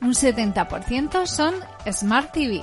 [0.00, 1.54] Un 70% son
[1.90, 2.62] Smart TV.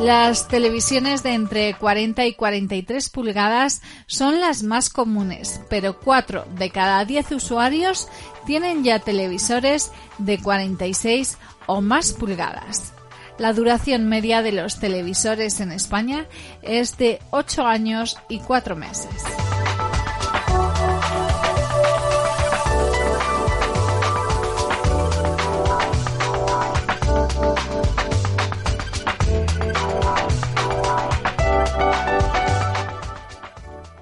[0.00, 6.70] Las televisiones de entre 40 y 43 pulgadas son las más comunes, pero 4 de
[6.70, 8.08] cada 10 usuarios
[8.46, 11.36] tienen ya televisores de 46
[11.66, 12.94] o más pulgadas.
[13.36, 16.26] La duración media de los televisores en España
[16.62, 19.10] es de 8 años y 4 meses.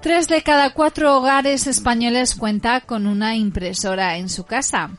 [0.01, 4.91] Tres de cada cuatro hogares españoles cuenta con una impresora en su casa.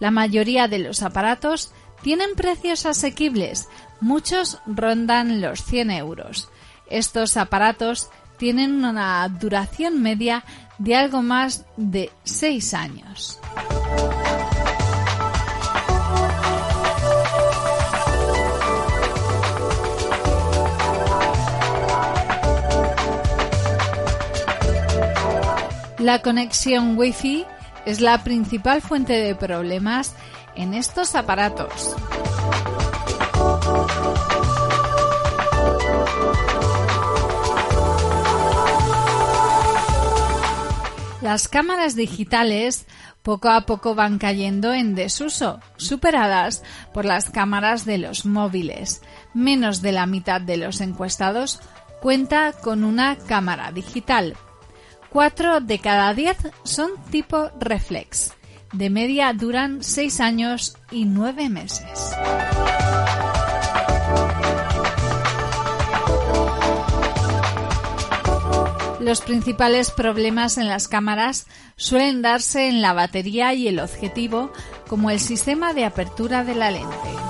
[0.00, 1.72] La mayoría de los aparatos
[2.02, 3.68] tienen precios asequibles,
[4.00, 6.48] muchos rondan los 100 euros.
[6.88, 10.44] Estos aparatos tienen una duración media
[10.78, 13.38] de algo más de 6 años.
[26.00, 27.44] La conexión Wi-Fi
[27.84, 30.14] es la principal fuente de problemas
[30.56, 31.94] en estos aparatos.
[41.20, 42.86] Las cámaras digitales
[43.22, 46.62] poco a poco van cayendo en desuso, superadas
[46.94, 49.02] por las cámaras de los móviles.
[49.34, 51.60] Menos de la mitad de los encuestados
[52.00, 54.34] cuenta con una cámara digital.
[55.10, 58.32] 4 de cada 10 son tipo reflex.
[58.72, 62.14] De media duran 6 años y 9 meses.
[69.00, 71.46] Los principales problemas en las cámaras
[71.76, 74.52] suelen darse en la batería y el objetivo,
[74.88, 77.29] como el sistema de apertura de la lente.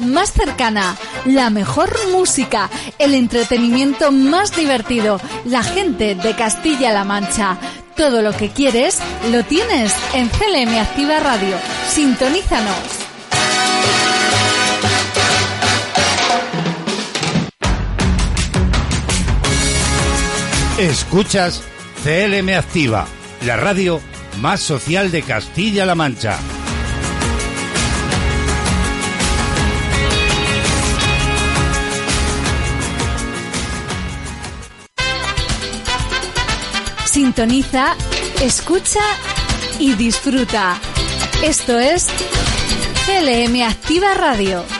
[0.00, 2.68] más cercana, la mejor música,
[2.98, 7.56] el entretenimiento más divertido, la gente de Castilla-La Mancha.
[7.96, 8.98] Todo lo que quieres
[9.30, 11.56] lo tienes en CLM Activa Radio.
[11.88, 12.74] Sintonízanos.
[20.78, 21.62] Escuchas
[22.02, 23.06] CLM Activa,
[23.42, 24.00] la radio
[24.40, 26.36] más social de Castilla-La Mancha.
[37.16, 37.96] Sintoniza,
[38.42, 39.00] escucha
[39.78, 40.78] y disfruta.
[41.42, 42.08] Esto es
[43.06, 44.75] CLM Activa Radio.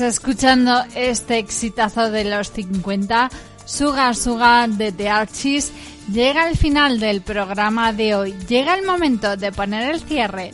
[0.00, 3.30] Escuchando este exitazo de los 50,
[3.64, 5.72] Suga Suga de The Archies,
[6.12, 8.34] llega el final del programa de hoy.
[8.46, 10.52] Llega el momento de poner el cierre.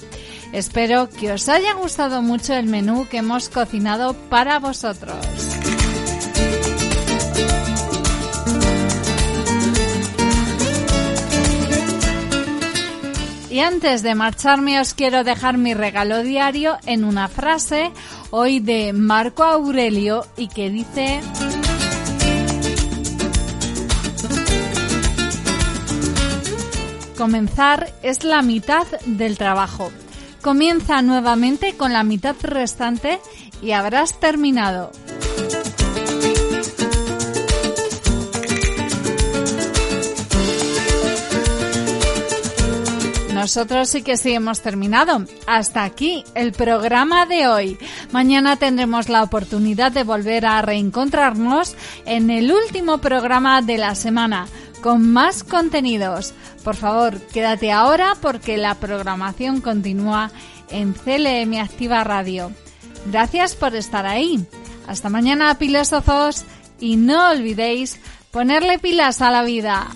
[0.53, 5.17] Espero que os haya gustado mucho el menú que hemos cocinado para vosotros.
[13.51, 17.93] Y antes de marcharme os quiero dejar mi regalo diario en una frase
[18.37, 21.21] hoy de Marco Aurelio y que dice...
[27.17, 29.93] Comenzar es la mitad del trabajo.
[30.43, 33.21] Comienza nuevamente con la mitad restante
[33.63, 34.91] y habrás terminado.
[43.45, 45.27] Nosotros sí que sí hemos terminado.
[45.47, 47.79] Hasta aquí el programa de hoy.
[48.11, 51.77] Mañana tendremos la oportunidad de volver a reencontrarnos
[52.07, 54.47] en el último programa de la semana
[54.81, 56.33] con más contenidos.
[56.65, 60.31] Por favor, quédate ahora porque la programación continúa
[60.71, 62.51] en CLM Activa Radio.
[63.13, 64.43] Gracias por estar ahí.
[64.87, 66.47] Hasta mañana, filósofos,
[66.81, 68.01] y no olvidéis
[68.31, 69.87] ponerle pilas a la vida.